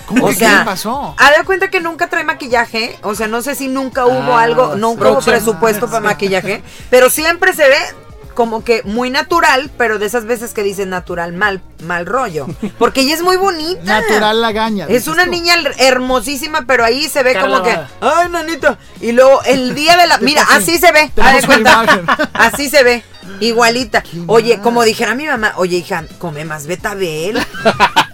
[0.06, 1.14] ¿Cómo O que sea, qué le pasó?
[1.16, 4.42] Haz de cuenta que nunca trae maquillaje, o sea, no sé si nunca hubo Ah,
[4.42, 7.76] algo, nunca hubo presupuesto para maquillaje, pero siempre se ve
[8.34, 12.46] como que muy natural, pero de esas veces que dicen natural mal, mal rollo.
[12.78, 14.00] Porque ella es muy bonita.
[14.00, 14.86] Natural lagaña.
[14.88, 15.30] Es una tú.
[15.30, 18.78] niña hermosísima, pero ahí se ve como que, ay, nanita.
[19.00, 21.84] Y luego el día de la, mira, así se ve, haz de cuenta.
[22.32, 23.02] Así se ve,
[23.40, 24.02] igualita.
[24.26, 27.38] Oye, como dijera mi mamá, oye, hija, come más betabel.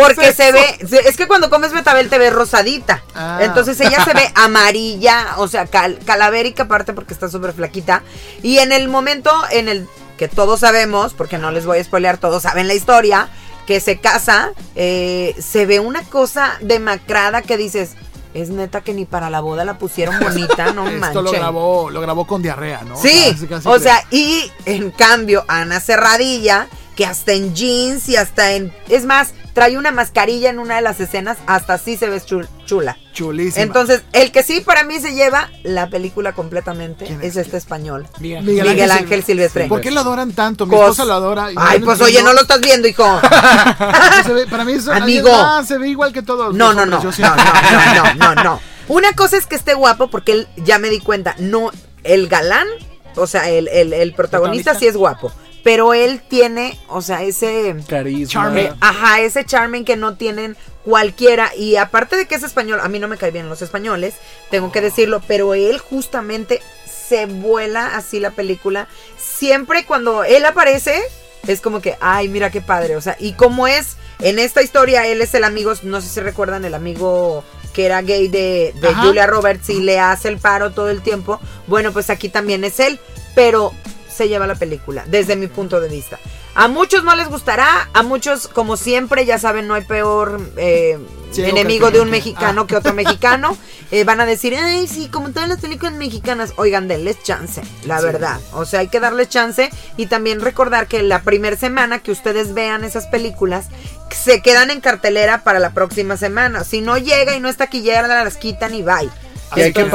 [0.00, 3.02] Porque se ve, es que cuando comes betabel te ves rosadita.
[3.14, 3.38] Ah.
[3.42, 8.02] Entonces ella se ve amarilla, o sea, cal- calavérica aparte porque está súper flaquita.
[8.42, 9.86] Y en el momento en el
[10.18, 13.28] que todos sabemos, porque no les voy a spoilear, todos saben la historia,
[13.66, 17.90] que se casa, eh, se ve una cosa demacrada que dices,
[18.32, 21.22] es neta que ni para la boda la pusieron bonita, no Esto manches.
[21.22, 22.96] lo grabó, lo grabó con diarrea, ¿no?
[22.96, 28.16] Sí, Casi, casi o sea, y en cambio, Ana Cerradilla, que hasta en jeans y
[28.16, 28.72] hasta en.
[28.88, 32.48] Es más, trae una mascarilla en una de las escenas, hasta así se ve chul-
[32.64, 32.96] chula.
[33.12, 33.62] chulísima.
[33.62, 37.46] Entonces, el que sí para mí se lleva la película completamente ¿Quién es es?
[37.46, 38.06] este español.
[38.18, 38.44] Miguel.
[38.44, 39.66] Miguel Ángel Silvestre.
[39.66, 40.66] ¿Por qué lo adoran tanto?
[40.66, 41.52] Mi Cos- esposa lo adora.
[41.52, 43.04] y Ay, pues oye, no lo estás viendo, hijo.
[44.26, 45.28] Se ve- para mí es Amigo.
[45.32, 46.54] Ah, se ve igual que todos.
[46.54, 48.60] No, no, no, no, no, no, no, no.
[48.88, 51.70] Una cosa es que esté guapo porque él, ya me di cuenta, no,
[52.04, 52.66] el galán,
[53.16, 54.74] o sea, el, el, el protagonista ¿Protagonista?
[54.78, 55.32] sí es guapo,
[55.66, 57.74] pero él tiene, o sea, ese...
[57.88, 58.28] Carisma.
[58.28, 58.72] Charme.
[58.80, 61.50] ajá, ese charming que no tienen cualquiera.
[61.56, 64.14] Y aparte de que es español, a mí no me caen bien los españoles,
[64.48, 68.86] tengo que decirlo, pero él justamente se vuela así la película.
[69.18, 71.02] Siempre cuando él aparece,
[71.48, 72.94] es como que, ay, mira qué padre.
[72.94, 76.20] O sea, y como es, en esta historia, él es el amigo, no sé si
[76.20, 77.42] recuerdan, el amigo
[77.74, 78.94] que era gay de, de.
[78.94, 81.40] Julia Roberts y le hace el paro todo el tiempo.
[81.66, 83.00] Bueno, pues aquí también es él,
[83.34, 83.72] pero
[84.16, 86.18] se lleva la película, desde mi punto de vista.
[86.54, 90.98] A muchos no les gustará, a muchos, como siempre, ya saben, no hay peor eh,
[91.36, 92.66] enemigo de un mexicano Ah.
[92.66, 93.56] que otro mexicano.
[93.92, 96.54] Eh, van a decir, ay, sí, como todas las películas mexicanas.
[96.56, 98.40] Oigan, denles chance, la verdad.
[98.52, 102.52] O sea, hay que darles chance y también recordar que la primera semana que ustedes
[102.52, 103.66] vean esas películas,
[104.10, 106.64] se quedan en cartelera para la próxima semana.
[106.64, 109.10] Si no llega y no está taquillera, las quitan y bye.
[109.54, 109.86] Y hay, que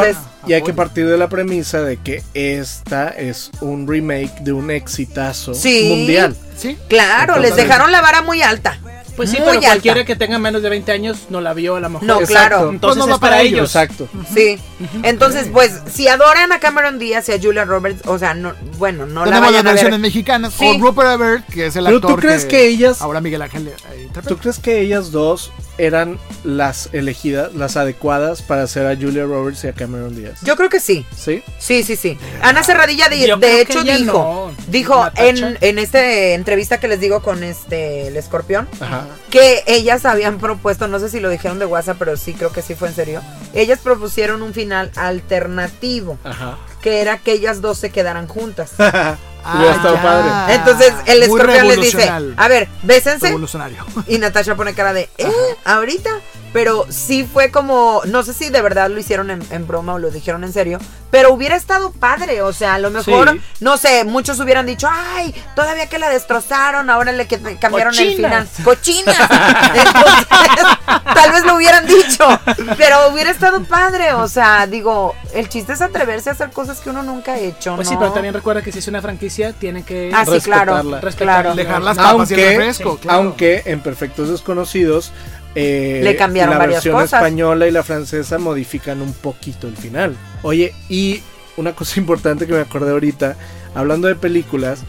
[0.47, 4.71] y hay que partir de la premisa de que esta es un remake de un
[4.71, 5.87] exitazo Sí.
[5.89, 6.35] mundial.
[6.57, 6.77] Sí.
[6.87, 8.77] claro, les dejaron la vara muy alta.
[9.15, 9.67] Pues sí, Muy pero alta.
[9.71, 12.07] cualquiera que tenga menos de 20 años no la vio a lo mejor.
[12.07, 12.31] No, Exacto.
[12.33, 12.57] claro.
[12.61, 13.69] Pues Entonces no va es para ellos.
[13.69, 14.07] Exacto.
[14.33, 14.57] Sí.
[15.03, 19.05] Entonces, pues, si adoran a Cameron Díaz y a Julia Roberts, o sea, no, bueno,
[19.05, 19.99] no la Tenemos las vayan a versiones ver.
[19.99, 20.65] mexicanas Sí.
[20.65, 23.67] con Rupert Everett, que es el Pero actor tú crees que ellas- ahora Miguel Ángel
[23.67, 24.07] eh.
[24.27, 29.63] ¿Tú crees que ellas dos eran las elegidas, las adecuadas para hacer a Julia Roberts
[29.63, 30.39] y a Cameron Díaz?
[30.43, 31.05] Yo creo que sí.
[31.15, 31.43] ¿Sí?
[31.59, 32.17] Sí, sí, sí.
[32.41, 34.55] Ana Cerradilla, de, hecho, dijo, no.
[34.67, 36.03] dijo en, en esta
[36.33, 39.05] entrevista que les digo con este el escorpión, Ajá.
[39.29, 42.61] que ellas habían propuesto, no sé si lo dijeron de WhatsApp, pero sí creo que
[42.61, 43.21] sí fue en serio.
[43.53, 46.57] Ellas propusieron un final alternativo, Ajá.
[46.81, 48.73] que era que ellas dos se quedaran juntas.
[49.55, 50.01] Hubiera estado ya.
[50.01, 50.55] padre.
[50.55, 53.27] Entonces el Muy escorpión les dice, a ver, bésense.
[53.27, 53.85] Revolucionario.
[54.07, 55.31] Y Natasha pone cara de, ¿eh?
[55.65, 56.09] ¿Ahorita?
[56.53, 59.99] Pero sí fue como, no sé si de verdad lo hicieron en, en broma o
[59.99, 60.79] lo dijeron en serio,
[61.09, 63.41] pero hubiera estado padre, o sea, a lo mejor, Sí.
[63.61, 68.15] no sé, muchos hubieran dicho, ay, todavía que la destrozaron, ahora le que- cambiaron el
[68.17, 68.49] final.
[68.65, 69.15] Cochinas.
[69.73, 70.60] Entonces,
[71.61, 72.27] hubieran dicho,
[72.77, 76.89] pero hubiera estado padre, o sea, digo, el chiste es atreverse a hacer cosas que
[76.89, 77.91] uno nunca ha hecho, Pues ¿no?
[77.93, 80.99] sí, pero también recuerda que si es una franquicia, tiene que Ah, sí, claro, respetarla.
[81.01, 81.41] respetarla.
[81.43, 81.55] claro.
[81.55, 83.19] Dejar las papas y el Aunque, refresco, claro.
[83.19, 85.11] aunque en Perfectos Desconocidos
[85.55, 87.13] eh, Le cambiaron la varias versión cosas.
[87.21, 90.15] española y la francesa modifican un poquito el final.
[90.43, 91.21] Oye, y
[91.57, 93.35] una cosa importante que me acordé ahorita,
[93.75, 94.79] hablando de películas,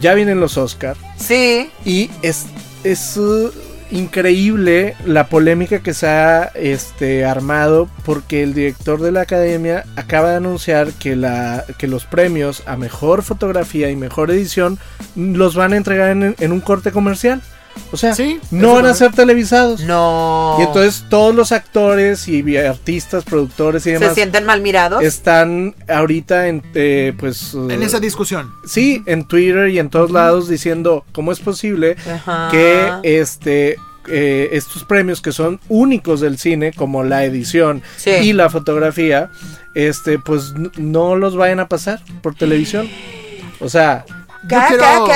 [0.00, 2.44] ya vienen los Oscar Sí, y es,
[2.84, 3.50] es uh,
[3.90, 10.30] increíble la polémica que se ha este, armado porque el director de la academia acaba
[10.30, 14.78] de anunciar que, la, que los premios a mejor fotografía y mejor edición
[15.14, 17.42] los van a entregar en, en un corte comercial.
[17.92, 19.80] O sea, Sí, no van a ser televisados.
[19.82, 20.56] no.
[20.58, 25.02] Y entonces todos los actores y artistas, productores y se demás sienten mal mirados.
[25.02, 28.52] están ahorita en eh, pues En esa discusión.
[28.66, 32.48] sí en Twitter y en todos lados diciendo cómo es posible Ajá.
[32.50, 33.76] que este
[34.08, 38.10] eh, estos premios que son únicos del cine como la edición Sí.
[38.10, 39.30] y la fotografía
[39.74, 42.88] este pues no los vayan a pasar por televisión
[43.60, 44.04] o sea
[44.48, 45.06] ¿Qué, Yo quiero-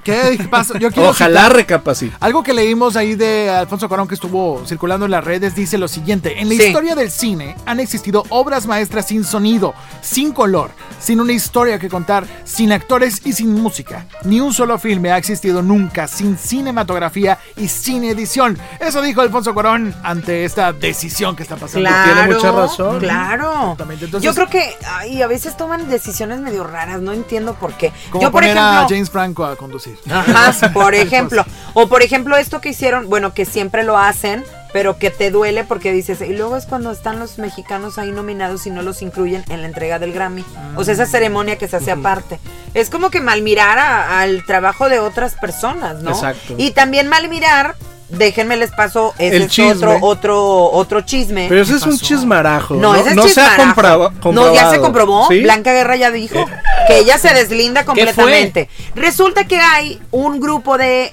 [0.00, 0.78] qué, pasa?
[0.78, 2.16] Yo quiero Ojalá citar- recapacite.
[2.20, 5.88] Algo que leímos ahí de Alfonso Cuarón que estuvo circulando en las redes dice lo
[5.88, 6.62] siguiente: En la Sí.
[6.64, 10.70] historia del cine han existido obras maestras sin sonido, sin color,
[11.00, 14.06] sin una historia que contar, sin actores y sin música.
[14.24, 18.58] Ni un solo filme ha existido nunca sin cinematografía y sin edición.
[18.80, 21.88] Eso dijo Alfonso Cuarón ante esta decisión que está pasando.
[21.88, 22.98] Claro, tiene mucha razón.
[23.00, 23.62] Claro.
[23.62, 27.72] Exactamente, entonces- Yo creo que ay, a veces toman decisiones medio raras, no entiendo por
[27.74, 27.92] qué.
[28.10, 29.87] Como Yo por poner ejemplo, a James Franco a conducir.
[30.10, 31.44] Ajá, por ejemplo.
[31.74, 35.64] O por ejemplo, esto que hicieron, bueno, que siempre lo hacen, pero que te duele
[35.64, 39.44] porque dices, y luego es cuando están los mexicanos ahí nominados y no los incluyen
[39.48, 40.44] en la entrega del Grammy.
[40.76, 42.38] O sea, esa ceremonia que se hace aparte.
[42.74, 46.10] Es como que malmirar a- al trabajo de otras personas, ¿no?
[46.10, 46.54] Exacto.
[46.58, 47.76] Y también malmirar,
[48.08, 49.72] déjenme les paso, ese El es chisme.
[49.72, 51.46] otro, otro, otro chisme.
[51.48, 52.74] Pero ese es un chismarajo.
[52.74, 53.62] No, ese es no se ha chismarajo.
[53.64, 54.12] comprado.
[54.32, 55.28] No, ya se comprobó.
[55.28, 55.40] ¿Sí?
[55.40, 56.44] Blanca Guerra ya dijo
[56.86, 57.94] que ella se deslinda fue?
[57.94, 58.68] completamente.
[58.94, 61.12] Resulta que hay un grupo de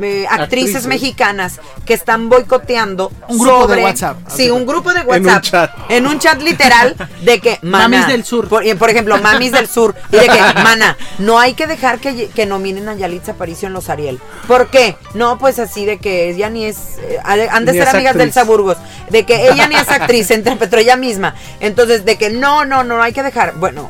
[0.00, 0.86] eh, actrices, Actrices.
[0.86, 4.16] mexicanas que están boicoteando Un grupo de sobre- WhatsApp.
[4.28, 5.42] Sí, un grupo de un WhatsApp.
[5.42, 5.70] chat.
[5.90, 8.48] En un chat literal de que mana, Mamis del sur.
[8.48, 9.94] Por, ejemplo, mamis del sur.
[10.12, 13.74] Y de que, mana, no hay que dejar que, que nominen a Yalitza Aparicio en
[13.74, 14.18] los Ariel.
[14.46, 14.96] ¿Por qué?
[15.14, 16.98] No, pues así de que ella ni es.
[17.02, 18.32] eh, ha de- han de Ni ser amigas del.
[18.32, 18.76] Saburgos.
[19.10, 21.34] De que ella ni es actriz, se interpretó ella misma.
[21.60, 23.54] Entonces, de que no, no, no hay que dejar.
[23.54, 23.88] Bueno,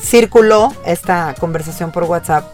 [0.00, 2.44] circuló esta conversación por WhatsApp.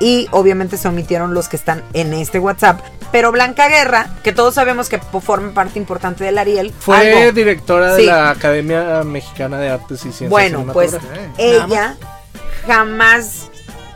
[0.00, 2.80] Y obviamente se omitieron los que están en este WhatsApp.
[3.12, 6.74] Pero Blanca Guerra, que todos sabemos que forma parte importante del Ariel.
[6.78, 8.06] Fue algo- directora de Sí.
[8.06, 11.38] la Academia Mexicana de Artes y Ciencias Bueno, pues Cinematográficas.
[11.38, 11.96] ella
[12.66, 13.48] jamás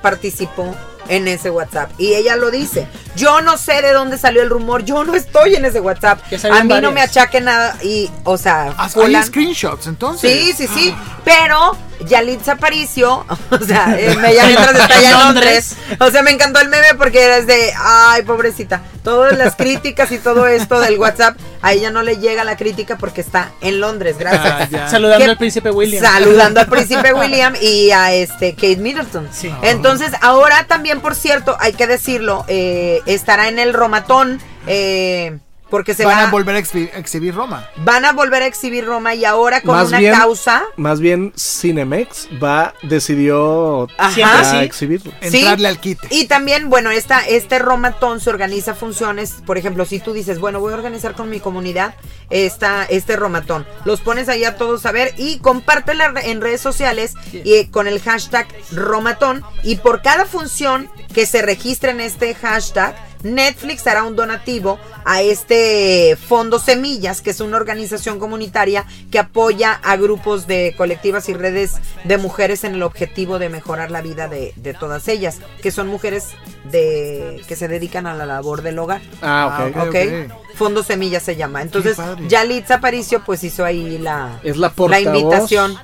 [0.03, 0.75] participó
[1.09, 1.91] en ese WhatsApp.
[1.99, 2.87] Y ella lo dice.
[3.17, 4.85] Yo no sé de dónde salió el rumor.
[4.85, 6.21] Yo no estoy en ese WhatsApp.
[6.51, 7.77] A mí no me achaque nada.
[7.83, 10.31] Y, o sea, Ah, Hay screenshots entonces.
[10.31, 10.95] Sí, sí, sí.
[11.25, 11.77] Pero
[12.07, 15.77] Yalitza Aparicio, o sea, eh, me llama mientras está allá en Londres.
[15.99, 18.83] O sea, me encantó el meme porque era de, ay, pobrecita.
[19.05, 22.99] Todas las críticas y todo esto del WhatsApp, a ella no le llega la crítica
[22.99, 24.17] porque está en Londres.
[24.19, 24.71] Gracias.
[24.75, 24.89] Ah.
[24.91, 26.05] Saludando al príncipe William.
[26.05, 29.29] Saludando al príncipe William y a este Kate Middleton.
[29.33, 29.51] Sí.
[29.63, 34.41] Entonces, ahora también, por cierto, hay que decirlo, eh, estará en el Romatón.
[34.67, 35.39] eh,
[35.71, 37.69] porque se Van va, a volver a exhi- exhibir Roma.
[37.77, 40.65] van a volver a exhibir Roma y ahora con Más una bien- causa.
[40.77, 44.45] Más bien Cinemex va, decidió Ajá.
[44.45, 44.57] Sí.
[44.59, 45.13] exhibirlo.
[45.23, 45.39] Sí.
[45.39, 46.09] Entrarle al quite.
[46.11, 50.61] Y también, bueno, esta, este Romatón se organiza funciones, por ejemplo, si tú dices, bueno,
[50.61, 51.95] voy a organizar con mi comunidad
[52.31, 57.15] esta, este Romatón, los pones ahí a todos a ver y compártela en redes sociales
[57.33, 62.35] y, eh, con el hashtag Romatón y por cada función que se registre en este
[62.35, 69.19] hashtag, Netflix hará un donativo a este Fondo Semillas, que es una organización comunitaria que
[69.19, 74.01] apoya a grupos de colectivas y redes de mujeres en el objetivo de mejorar la
[74.03, 76.29] vida de, de todas ellas, que son mujeres
[76.71, 79.01] de que se dedican a la labor del hogar.
[79.23, 79.77] Ah, ok.
[79.77, 79.89] Ah, ¿Ok?
[79.89, 80.57] ok.
[80.57, 81.63] Fondo Semillas se llama.
[81.63, 82.29] Entonces, padre.
[82.29, 85.77] Yalitza Aparicio pues hizo ahí la, Es la la invitación.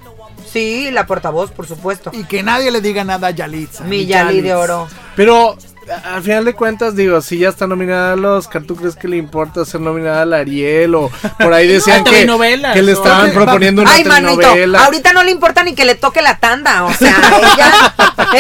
[0.50, 2.10] Sí, la portavoz, por supuesto.
[2.12, 3.84] Y que nadie le diga nada a Yalitza.
[3.84, 4.88] Mi Yali de oro.
[5.14, 5.56] Pero
[6.04, 9.16] al final de cuentas, digo, si ya está nominada al Oscar, ¿tú crees que le
[9.16, 10.94] importa ser nominada al Ariel?
[10.94, 12.26] O por ahí decían que,
[12.74, 14.84] que le estaban proponiendo una Ay, manito, telenovela.
[14.84, 17.94] ahorita no le importa ni que le toque la tanda, o sea, ella,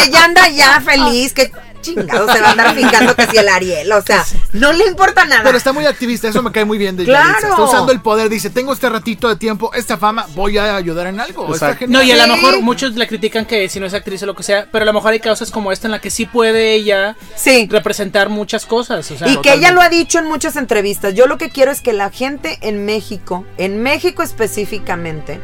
[0.04, 1.52] ella anda ya feliz, que
[1.94, 5.24] chingado se va a andar fijando que si el Ariel, o sea, no le importa
[5.24, 5.42] nada.
[5.44, 7.26] Pero está muy activista, eso me cae muy bien de Claro.
[7.28, 7.48] Yalitza.
[7.48, 11.06] Está usando el poder, dice, tengo este ratito de tiempo, esta fama, voy a ayudar
[11.06, 11.52] en algo.
[11.54, 11.76] Está.
[11.88, 14.34] No, y a lo mejor muchos le critican que si no es actriz o lo
[14.34, 16.74] que sea, pero a lo mejor hay causas como esta en la que sí puede
[16.74, 17.68] ella Sí.
[17.70, 19.10] representar muchas cosas.
[19.10, 21.14] O sea, Y que ella lo ha dicho en muchas entrevistas.
[21.14, 25.40] Yo lo que quiero es que la gente en México, en México específicamente,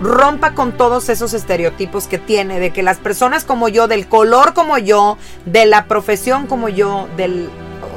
[0.00, 4.54] rompa con todos esos estereotipos que tiene de que las personas como yo, del color
[4.54, 7.48] como yo, de la profesión como yo, del,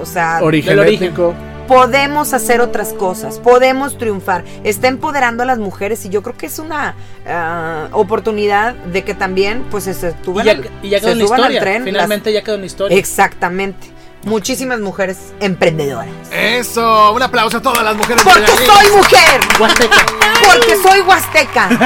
[0.02, 1.04] o sea, Origen Del origen.
[1.10, 1.34] étnico.
[1.68, 6.48] podemos hacer otras cosas, podemos triunfar, está empoderando a las mujeres y yo creo que
[6.48, 6.94] es una
[7.26, 11.12] ah, oportunidad de que también pues se Y suban, ya, al, y ya se quedó
[11.14, 11.78] en la suban al tren.
[11.78, 12.98] las- Finalmente ya quedó en la historia.
[12.98, 13.88] Exactamente.
[14.26, 16.08] Muchísimas mujeres emprendedoras.
[16.32, 18.24] Eso, un aplauso a todas las mujeres.
[18.24, 19.42] de Porque soy mujer.
[20.46, 21.70] Porque soy huasteca.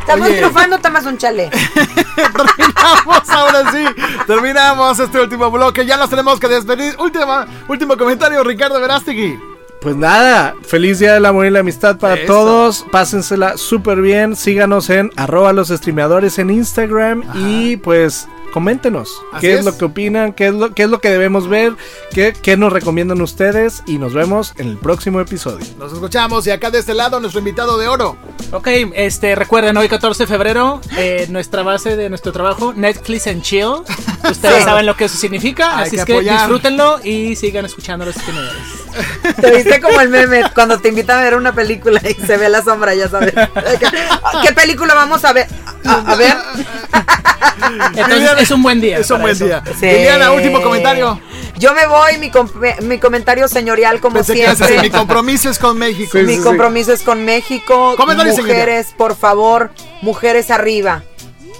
[0.00, 0.36] Estamos Oye.
[0.36, 1.50] triunfando, tomas un chale.
[2.16, 3.84] terminamos, ahora sí.
[4.26, 5.84] Terminamos este último bloque.
[5.84, 6.94] Ya nos tenemos que despedir.
[7.00, 9.36] Última, último comentario, Ricardo Verástegui.
[9.80, 12.32] Pues nada, feliz día del amor y la amistad para Eso.
[12.32, 12.86] todos.
[12.92, 14.36] Pásensela súper bien.
[14.36, 17.24] Síganos en arroba los streameadores en Instagram.
[17.34, 19.58] Y pues coméntenos Así qué es.
[19.60, 19.64] es.
[19.64, 21.74] lo que opinan, qué es lo, qué es lo que debemos ver,
[22.12, 25.64] qué, qué nos recomiendan ustedes y nos vemos en el próximo episodio.
[25.78, 28.16] Nos escuchamos y acá de este lado nuestro invitado de oro.
[28.52, 33.42] Ok, este, recuerden, hoy 14 de febrero, eh, nuestra base de nuestro trabajo, Netflix and
[33.42, 33.66] Chill.
[34.30, 34.62] Ustedes Sí.
[34.64, 36.38] saben lo que eso significa, Hay así que es que apoyar.
[36.38, 38.85] disfrútenlo y sigan escuchando los streamadores.
[39.40, 42.48] Te viste como el meme cuando te invitan a ver una película y se ve
[42.48, 43.34] la sombra, ya sabes.
[44.42, 45.46] ¿Qué película vamos a ver?
[45.84, 46.34] A, a ver.
[47.96, 48.98] Entonces, es un buen día.
[48.98, 49.44] Es un buen eso.
[49.46, 49.62] día.
[49.78, 49.86] Sí.
[49.86, 51.20] Liliana, último comentario.
[51.58, 52.50] Yo me voy, mi, com-
[52.82, 54.82] mi comentario señorial como Pensé que siempre.
[54.82, 56.18] mi compromiso es con México.
[56.18, 57.94] Mi compromiso es con México.
[57.96, 59.70] Comentario, mujeres, por favor,
[60.02, 61.02] mujeres arriba.